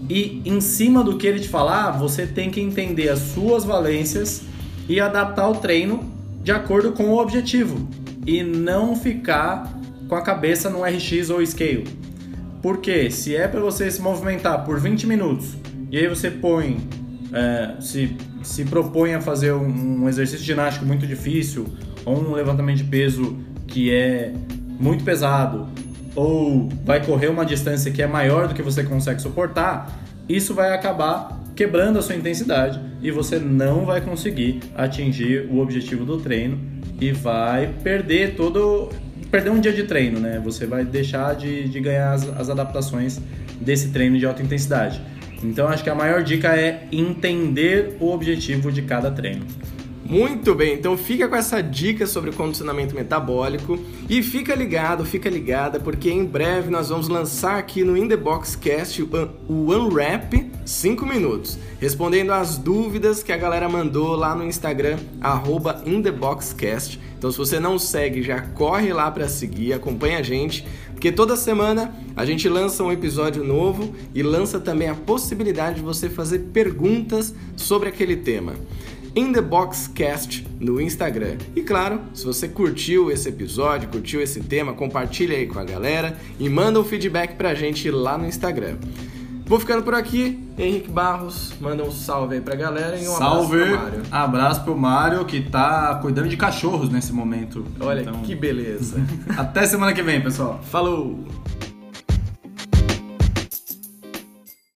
E 0.10 0.42
em 0.46 0.60
cima 0.60 1.06
do 1.06 1.18
que 1.18 1.26
ele 1.26 1.40
te 1.40 1.48
falar, 1.48 1.92
você 1.92 2.28
tem 2.28 2.52
que 2.52 2.60
entender 2.60 3.08
as 3.08 3.20
suas 3.20 3.64
valências 3.64 4.44
e 4.90 5.00
adaptar 5.00 5.50
o 5.50 5.56
treino 5.56 6.17
de 6.48 6.54
acordo 6.54 6.94
com 6.94 7.10
o 7.10 7.20
objetivo 7.20 7.90
e 8.26 8.42
não 8.42 8.96
ficar 8.96 9.70
com 10.08 10.16
a 10.16 10.22
cabeça 10.22 10.70
no 10.70 10.82
RX 10.82 11.30
ou 11.30 11.46
scale. 11.46 11.84
Porque 12.62 13.12
se 13.12 13.36
é 13.36 13.50
para 13.50 13.60
você 13.60 13.92
se 13.92 14.02
movimentar 14.02 14.64
por 14.64 14.80
20 14.80 15.08
minutos 15.08 15.58
e 15.92 15.98
aí 15.98 16.08
você 16.08 16.32
põe, 16.32 16.78
é, 17.34 17.76
se, 17.82 18.16
se 18.44 18.64
propõe 18.64 19.14
a 19.14 19.20
fazer 19.20 19.52
um, 19.52 20.04
um 20.04 20.08
exercício 20.08 20.46
ginástico 20.46 20.86
muito 20.86 21.06
difícil 21.06 21.66
ou 22.06 22.18
um 22.18 22.32
levantamento 22.32 22.78
de 22.78 22.86
peso 22.86 23.38
que 23.68 23.94
é 23.94 24.32
muito 24.80 25.04
pesado 25.04 25.68
ou 26.16 26.70
vai 26.86 27.06
correr 27.06 27.28
uma 27.28 27.46
distância 27.46 27.92
que 27.92 28.02
é 28.02 28.08
maior 28.08 28.48
do 28.48 28.54
que 28.54 28.62
você 28.62 28.86
consegue 28.86 29.22
suportar, 29.22 30.00
isso 30.30 30.54
vai 30.54 30.74
acabar 30.74 31.37
quebrando 31.58 31.98
a 31.98 32.02
sua 32.04 32.16
intensidade 32.16 32.80
e 33.02 33.10
você 33.10 33.40
não 33.40 33.84
vai 33.84 34.00
conseguir 34.00 34.60
atingir 34.76 35.48
o 35.50 35.58
objetivo 35.60 36.06
do 36.06 36.18
treino 36.18 36.60
e 37.02 37.12
vai 37.12 37.74
perder 37.84 38.36
todo 38.36 38.90
perder 39.32 39.50
um 39.50 39.60
dia 39.60 39.74
de 39.74 39.84
treino, 39.84 40.20
né? 40.20 40.40
Você 40.42 40.66
vai 40.66 40.86
deixar 40.86 41.36
de, 41.36 41.68
de 41.68 41.80
ganhar 41.82 42.14
as, 42.14 42.30
as 42.30 42.50
adaptações 42.50 43.20
desse 43.60 43.90
treino 43.90 44.18
de 44.18 44.26
alta 44.26 44.42
intensidade. 44.42 45.02
Então 45.44 45.68
acho 45.68 45.84
que 45.84 45.90
a 45.90 45.96
maior 45.96 46.24
dica 46.24 46.56
é 46.56 46.88
entender 46.92 47.98
o 48.00 48.12
objetivo 48.12 48.72
de 48.72 48.84
cada 48.84 49.10
treino. 49.12 49.46
Muito 50.10 50.56
bem, 50.56 50.74
então 50.76 50.98
fica 50.98 51.28
com 51.28 51.36
essa 51.36 51.62
dica 51.62 52.08
sobre 52.08 52.32
condicionamento 52.32 52.96
metabólico 52.96 53.78
e 54.10 54.24
fica 54.24 54.56
ligado, 54.56 55.04
fica 55.04 55.30
ligada, 55.30 55.82
porque 55.82 56.10
em 56.10 56.24
breve 56.24 56.70
nós 56.70 56.88
vamos 56.88 57.10
lançar 57.10 57.58
aqui 57.58 57.84
no 57.84 57.98
In 57.98 58.08
The 58.08 58.16
Box 58.16 58.56
Cast 58.56 59.04
o 59.04 59.10
Un- 59.14 59.30
o 59.50 59.74
Unwrap 59.74 60.50
5 60.66 61.06
minutos, 61.06 61.60
respondendo 61.82 62.32
as 62.32 62.58
dúvidas 62.58 63.22
que 63.22 63.34
a 63.34 63.38
galera 63.38 63.68
mandou 63.68 64.16
lá 64.16 64.34
no 64.34 64.46
Instagram, 64.46 64.98
arroba 65.20 65.82
InTheBoxCast. 65.86 67.02
Então 67.18 67.30
se 67.30 67.38
você 67.38 67.60
não 67.60 67.78
segue, 67.78 68.22
já 68.24 68.40
corre 68.40 68.94
lá 68.94 69.12
para 69.12 69.28
seguir, 69.28 69.74
acompanha 69.74 70.20
a 70.20 70.24
gente, 70.24 70.66
porque 70.94 71.12
toda 71.12 71.36
semana 71.36 71.94
a 72.16 72.26
gente 72.26 72.48
lança 72.48 72.82
um 72.82 72.92
episódio 72.94 73.44
novo 73.44 73.94
e 74.16 74.24
lança 74.24 74.58
também 74.60 74.88
a 74.88 74.96
possibilidade 74.96 75.78
de 75.78 75.82
você 75.82 76.10
fazer 76.10 76.40
perguntas 76.54 77.36
sobre 77.58 77.90
aquele 77.90 78.16
tema. 78.16 78.54
In 79.18 79.34
The 79.34 79.42
Box 79.42 79.88
Cast 79.96 80.46
no 80.60 80.80
Instagram. 80.80 81.38
E 81.56 81.64
claro, 81.64 82.02
se 82.14 82.24
você 82.24 82.48
curtiu 82.48 83.10
esse 83.10 83.28
episódio, 83.28 83.90
curtiu 83.90 84.22
esse 84.22 84.42
tema, 84.42 84.74
compartilha 84.74 85.36
aí 85.36 85.48
com 85.48 85.58
a 85.58 85.64
galera 85.64 86.16
e 86.40 86.48
manda 86.48 86.80
um 86.80 86.84
feedback 86.84 87.34
pra 87.34 87.56
gente 87.56 87.90
lá 87.90 88.16
no 88.16 88.28
Instagram. 88.28 88.76
Vou 89.48 89.60
ficando 89.60 89.82
por 89.82 89.96
aqui. 89.96 90.38
Henrique 90.56 90.92
Barros, 90.92 91.52
manda 91.60 91.84
um 91.84 91.92
salve 91.92 92.36
aí 92.36 92.42
pra 92.42 92.54
galera 92.54 92.96
e 92.96 93.08
um 93.08 93.12
Salve! 93.14 93.56
abraço 93.64 93.72
pro 93.72 93.82
Mário. 93.82 94.02
Abraço 94.12 94.64
pro 94.64 94.78
Mário, 94.78 95.26
que 95.26 95.42
tá 95.42 95.96
cuidando 96.00 96.30
de 96.30 96.38
cachorros 96.38 96.90
nesse 96.92 97.12
momento. 97.12 97.66
Olha 97.80 98.02
Então, 98.02 98.22
que 98.22 98.36
beleza. 98.36 99.02
Até 99.36 99.66
semana 99.66 99.94
que 99.94 100.04
vem, 100.04 100.22
pessoal. 100.22 100.60
Falou! 100.62 101.26